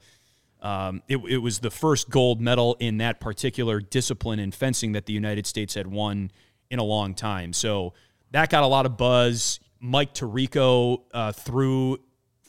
[0.62, 5.06] um, it, it was the first gold medal in that particular discipline in fencing that
[5.06, 6.30] the United States had won
[6.70, 7.52] in a long time.
[7.52, 7.94] So
[8.32, 9.58] that got a lot of buzz.
[9.80, 11.98] Mike Tirico uh, threw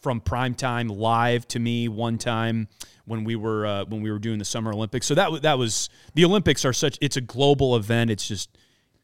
[0.02, 2.68] from primetime live to me one time
[3.06, 5.08] when we were uh, when we were doing the Summer Olympics.
[5.08, 8.12] So that that was the Olympics are such it's a global event.
[8.12, 8.58] It's just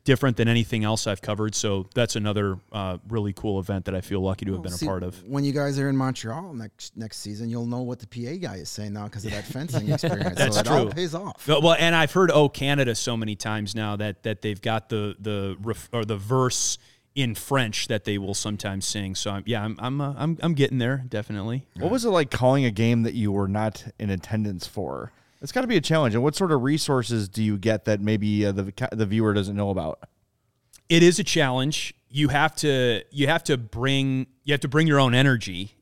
[0.07, 1.53] different than anything else I've covered.
[1.53, 4.85] So that's another uh, really cool event that I feel lucky to have been See,
[4.85, 5.21] a part of.
[5.27, 8.55] When you guys are in Montreal next next season, you'll know what the PA guy
[8.55, 10.37] is saying now because of that fencing experience.
[10.37, 10.93] That's so it all true.
[10.93, 11.45] pays off.
[11.45, 14.87] Well, well, and I've heard "Oh Canada" so many times now that that they've got
[14.87, 16.77] the the ref, or the verse
[17.13, 19.13] in French that they will sometimes sing.
[19.13, 21.67] So I'm, yeah, I'm I'm, uh, I'm I'm getting there definitely.
[21.75, 25.11] What was it like calling a game that you were not in attendance for?
[25.41, 26.15] It's got to be a challenge.
[26.15, 29.55] And what sort of resources do you get that maybe uh, the the viewer doesn't
[29.55, 29.99] know about?
[30.89, 31.93] it is a challenge.
[32.09, 35.75] You have to you have to bring you have to bring your own energy.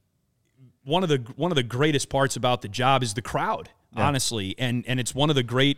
[0.83, 4.55] One of the one of the greatest parts about the job is the crowd, honestly,
[4.57, 5.77] and and it's one of the great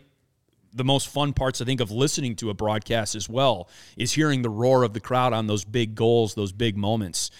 [0.72, 4.42] the most fun parts I think of listening to a broadcast as well is hearing
[4.42, 7.30] the roar of the crowd on those big goals, those big moments.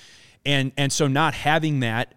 [0.44, 2.14] And and so not having that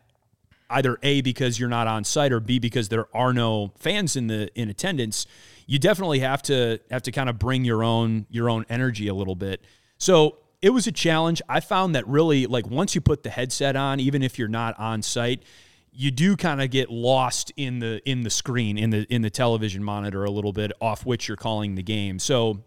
[0.72, 4.28] either A because you're not on site or B because there are no fans in
[4.28, 5.26] the in attendance,
[5.68, 9.14] you definitely have to have to kind of bring your own your own energy a
[9.14, 9.64] little bit.
[9.98, 11.42] So it was a challenge.
[11.50, 14.78] I found that really like once you put the headset on, even if you're not
[14.80, 15.44] on site,
[15.92, 19.30] you do kind of get lost in the in the screen in the in the
[19.30, 22.20] television monitor a little bit off which you're calling the game.
[22.20, 22.64] So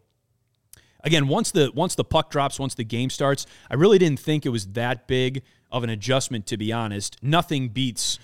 [1.03, 4.45] again, once the once the puck drops, once the game starts, I really didn't think
[4.45, 5.43] it was that big
[5.75, 7.19] of an adjustment to be honest.
[7.21, 8.21] Nothing beats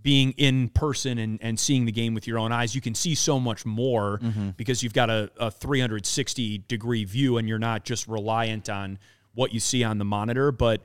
[0.00, 2.74] being in person and, and seeing the game with your own eyes.
[2.74, 4.50] You can see so much more mm-hmm.
[4.50, 8.98] because you've got a, a 360 degree view and you're not just reliant on
[9.34, 10.52] what you see on the monitor.
[10.52, 10.82] But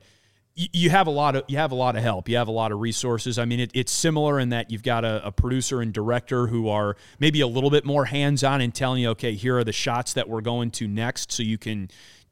[0.56, 2.28] you have a lot of you have a lot of help.
[2.28, 3.38] You have a lot of resources.
[3.38, 6.68] I mean, it, it's similar in that you've got a, a producer and director who
[6.68, 9.72] are maybe a little bit more hands on and telling you, okay, here are the
[9.72, 11.88] shots that we're going to next, so you can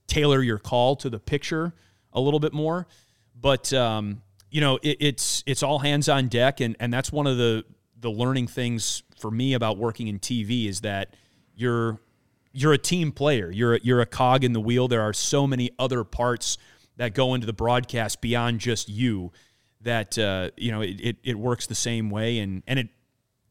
[0.09, 1.72] tailor your call to the picture
[2.12, 2.89] a little bit more.
[3.41, 7.26] But um, you know, it, it's it's all hands on deck, and and that's one
[7.26, 7.64] of the
[8.01, 11.14] the learning things for me about working in TV is that
[11.55, 12.01] you're
[12.53, 13.51] you're a team player.
[13.51, 14.89] You're a, you're a cog in the wheel.
[14.89, 16.59] There are so many other parts
[16.97, 19.32] that go into the broadcast beyond just you.
[19.82, 22.89] That uh, you know, it, it it works the same way, and and it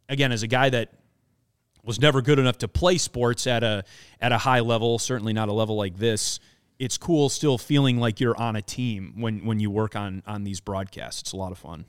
[0.09, 0.91] again as a guy that
[1.83, 3.83] was never good enough to play sports at a
[4.19, 6.39] at a high level, certainly not a level like this.
[6.79, 10.43] It's cool still feeling like you're on a team when when you work on on
[10.43, 11.21] these broadcasts.
[11.21, 11.85] It's a lot of fun.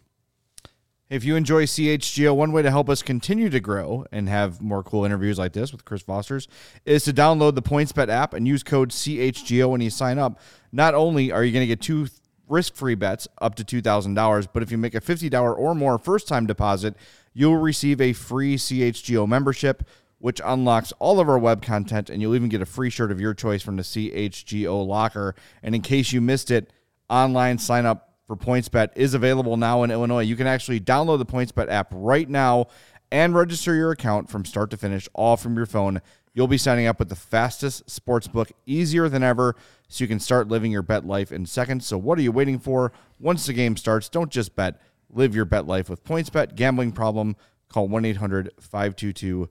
[1.10, 4.82] If you enjoy CHGO, one way to help us continue to grow and have more
[4.82, 6.48] cool interviews like this with Chris Vosters
[6.84, 10.38] is to download the PointsBet app and use code CHGO when you sign up.
[10.70, 12.08] Not only are you going to get two
[12.46, 16.28] risk free bets up to $2,000, but if you make a $50 or more first
[16.28, 16.94] time deposit,
[17.32, 22.34] you'll receive a free CHGO membership, which unlocks all of our web content, and you'll
[22.34, 25.34] even get a free shirt of your choice from the CHGO locker.
[25.62, 26.72] And in case you missed it,
[27.08, 30.22] online sign up for PointsBet is available now in Illinois.
[30.22, 32.66] You can actually download the PointsBet app right now
[33.10, 36.02] and register your account from start to finish, all from your phone.
[36.34, 39.56] You'll be signing up with the fastest sports book, easier than ever,
[39.88, 41.86] so you can start living your bet life in seconds.
[41.86, 42.92] So, what are you waiting for?
[43.18, 46.54] Once the game starts, don't just bet, live your bet life with PointsBet.
[46.54, 47.34] Gambling problem?
[47.68, 49.48] Call 1 800 522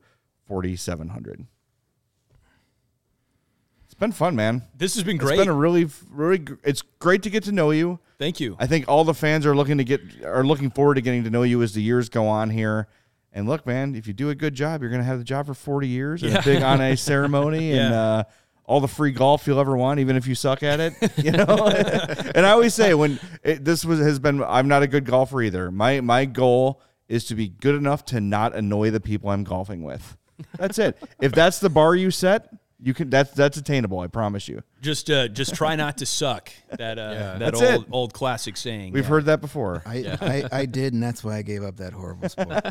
[0.48, 1.45] 4700.
[3.86, 4.64] It's been fun, man.
[4.76, 5.38] This has been It's great.
[5.38, 6.39] been a really, really.
[6.39, 8.00] gr- It's great to get to know you.
[8.20, 8.56] Thank you.
[8.60, 11.30] I think all the fans are looking to get are looking forward to getting to
[11.30, 12.88] know you as the years go on here.
[13.32, 15.45] And look, man, if you do a good job, you're going to have the job
[15.45, 18.02] for 40 years and a big on a ceremony and Yeah.
[18.02, 18.24] uh,
[18.66, 20.93] all the free golf you'll ever want, even if you suck at it.
[21.24, 21.45] You know.
[22.36, 25.41] and I always say when it, this was has been, I'm not a good golfer
[25.41, 25.72] either.
[25.72, 29.84] My my goal is to be good enough to not annoy the people I'm golfing
[29.84, 30.18] with.
[30.58, 30.98] That's it.
[31.22, 33.10] if that's the bar you set, you can.
[33.10, 34.00] That's that's attainable.
[34.00, 34.62] I promise you.
[34.82, 36.52] just uh, just try not to suck.
[36.78, 37.90] That uh, that That's old it.
[37.92, 38.94] old classic saying.
[38.94, 39.10] We've Yeah.
[39.10, 39.82] heard that before.
[39.86, 40.16] I,
[40.52, 42.50] I, I did, and that's why I gave up that horrible sport.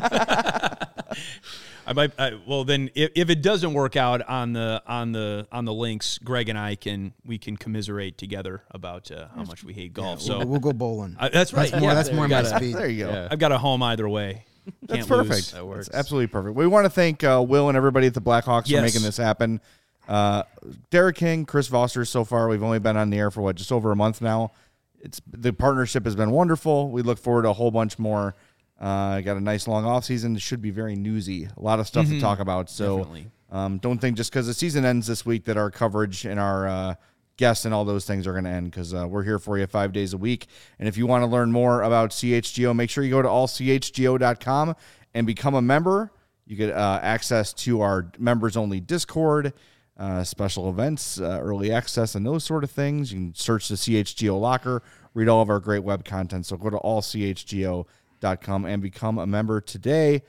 [1.85, 2.11] I might.
[2.19, 5.73] I, well, then if, if it doesn't work out on the on the on the
[5.73, 9.93] links, Greg and I can we can commiserate together about uh, how much we hate
[9.93, 10.19] golf.
[10.19, 11.15] we'll, so we'll go bowling.
[11.19, 11.71] I- that's right.
[11.71, 12.75] That's more, that's more my gotta- speed.
[12.75, 13.11] there you go.
[13.11, 13.27] Yeah.
[13.31, 14.45] I've got a home either way.
[14.83, 15.29] That's Can't perfect.
[15.29, 15.51] lose.
[15.51, 15.87] That works.
[15.87, 16.55] That's absolutely perfect.
[16.55, 19.61] We want to thank uh, Will and everybody at the Blackhawks for making this happen.
[20.07, 20.43] Uh,
[20.89, 22.07] Derek King, Chris Vosters.
[22.07, 24.51] So far, we've only been on the air for what just over a month now.
[24.99, 26.89] It's the partnership has been wonderful.
[26.89, 28.35] We look forward to a whole bunch more.
[28.79, 30.35] Uh, got a nice long off season.
[30.35, 31.45] It should be very newsy.
[31.57, 32.69] A lot of stuff to talk about.
[32.69, 33.07] So
[33.51, 36.67] um, don't think just because the season ends this week that our coverage and our
[36.67, 36.95] uh,
[37.37, 39.65] guests and all those things are going to end because uh, we're here for you
[39.67, 40.47] five days a week.
[40.79, 44.75] And if you want to learn more about CHGO, make sure you go to allchgo.com
[45.13, 46.11] and become a member.
[46.45, 49.53] You get uh, access to our members only Discord,
[49.97, 53.11] uh, special events, uh, early access, and those sort of things.
[53.11, 54.81] You can search the CHGO locker,
[55.13, 56.45] read all of our great web content.
[56.45, 60.23] So go to allchgo.com and become a member today.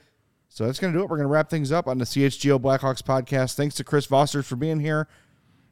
[0.49, 1.11] So that's going to do it.
[1.11, 3.55] We're going to wrap things up on the CHGO Blackhawks podcast.
[3.55, 5.07] Thanks to Chris Vosters for being here.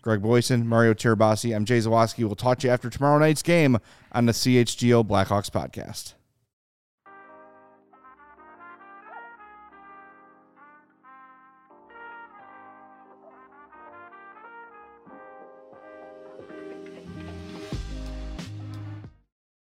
[0.07, 1.53] Greg Boysen, Mario Tirabassi.
[1.53, 2.25] I'm Jay Zawaski.
[2.25, 3.77] We'll talk to you after tomorrow night's game
[4.13, 6.15] on the CHGO Blackhawks podcast.